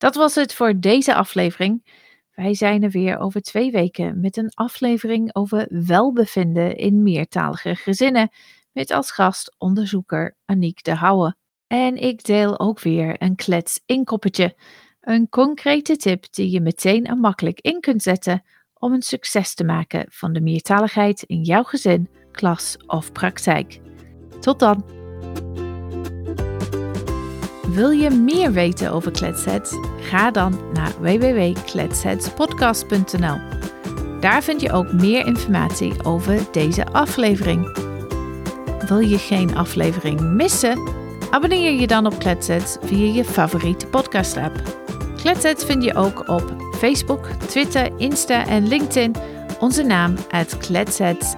Dat 0.01 0.15
was 0.15 0.35
het 0.35 0.55
voor 0.55 0.81
deze 0.81 1.15
aflevering. 1.15 1.85
Wij 2.35 2.55
zijn 2.55 2.83
er 2.83 2.91
weer 2.91 3.19
over 3.19 3.41
twee 3.43 3.71
weken 3.71 4.21
met 4.21 4.37
een 4.37 4.51
aflevering 4.55 5.35
over 5.35 5.67
welbevinden 5.69 6.77
in 6.77 7.03
meertalige 7.03 7.75
gezinnen. 7.75 8.31
Met 8.73 8.91
als 8.91 9.11
gast 9.11 9.55
onderzoeker 9.59 10.37
Aniek 10.45 10.85
de 10.85 10.95
Houwe. 10.95 11.35
En 11.67 11.97
ik 11.97 12.25
deel 12.25 12.61
ook 12.61 12.81
weer 12.81 13.23
een 13.23 13.37
klets 13.37 13.81
inkoppertje. 13.87 14.57
Een 15.01 15.29
concrete 15.29 15.97
tip 15.97 16.33
die 16.33 16.51
je 16.51 16.61
meteen 16.61 17.05
en 17.05 17.19
makkelijk 17.19 17.61
in 17.61 17.81
kunt 17.81 18.03
zetten 18.03 18.43
om 18.75 18.93
een 18.93 19.03
succes 19.03 19.55
te 19.55 19.65
maken 19.65 20.07
van 20.09 20.33
de 20.33 20.41
meertaligheid 20.41 21.23
in 21.23 21.43
jouw 21.43 21.63
gezin, 21.63 22.09
klas 22.33 22.77
of 22.87 23.13
praktijk. 23.13 23.81
Tot 24.41 24.59
dan! 24.59 25.00
Wil 27.75 27.91
je 27.91 28.11
meer 28.11 28.53
weten 28.53 28.93
over 28.93 29.13
Kletsets? 29.13 29.75
Ga 30.01 30.31
dan 30.31 30.61
naar 30.73 30.93
www.kletsetspodcast.nl. 31.01 33.39
Daar 34.21 34.43
vind 34.43 34.61
je 34.61 34.73
ook 34.73 34.93
meer 34.93 35.27
informatie 35.27 36.05
over 36.05 36.39
deze 36.53 36.87
aflevering. 36.87 37.79
Wil 38.89 38.99
je 38.99 39.19
geen 39.19 39.57
aflevering 39.57 40.21
missen? 40.21 40.89
Abonneer 41.31 41.81
je 41.81 41.87
dan 41.87 42.07
op 42.07 42.19
Kletsets 42.19 42.77
via 42.83 43.13
je 43.13 43.25
favoriete 43.25 43.87
podcast-app. 43.87 44.63
Kletsets 45.17 45.65
vind 45.65 45.85
je 45.85 45.95
ook 45.95 46.29
op 46.29 46.55
Facebook, 46.79 47.27
Twitter, 47.27 47.91
Insta 47.97 48.47
en 48.47 48.69
LinkedIn. 48.69 49.15
Onze 49.61 49.83
naam 49.83 50.15
uit 50.31 50.57
Kletsets. 50.57 51.35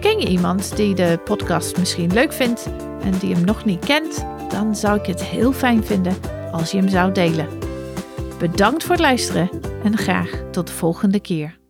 Ken 0.00 0.20
je 0.20 0.28
iemand 0.28 0.76
die 0.76 0.94
de 0.94 1.20
podcast 1.24 1.78
misschien 1.78 2.12
leuk 2.12 2.32
vindt 2.32 2.68
en 3.00 3.18
die 3.18 3.34
hem 3.34 3.44
nog 3.44 3.64
niet 3.64 3.84
kent? 3.84 4.33
Dan 4.48 4.76
zou 4.76 4.98
ik 4.98 5.06
het 5.06 5.22
heel 5.22 5.52
fijn 5.52 5.84
vinden 5.84 6.16
als 6.52 6.70
je 6.70 6.78
hem 6.78 6.88
zou 6.88 7.12
delen. 7.12 7.48
Bedankt 8.38 8.82
voor 8.82 8.92
het 8.92 9.00
luisteren 9.00 9.50
en 9.82 9.96
graag 9.96 10.42
tot 10.50 10.66
de 10.66 10.72
volgende 10.72 11.20
keer. 11.20 11.62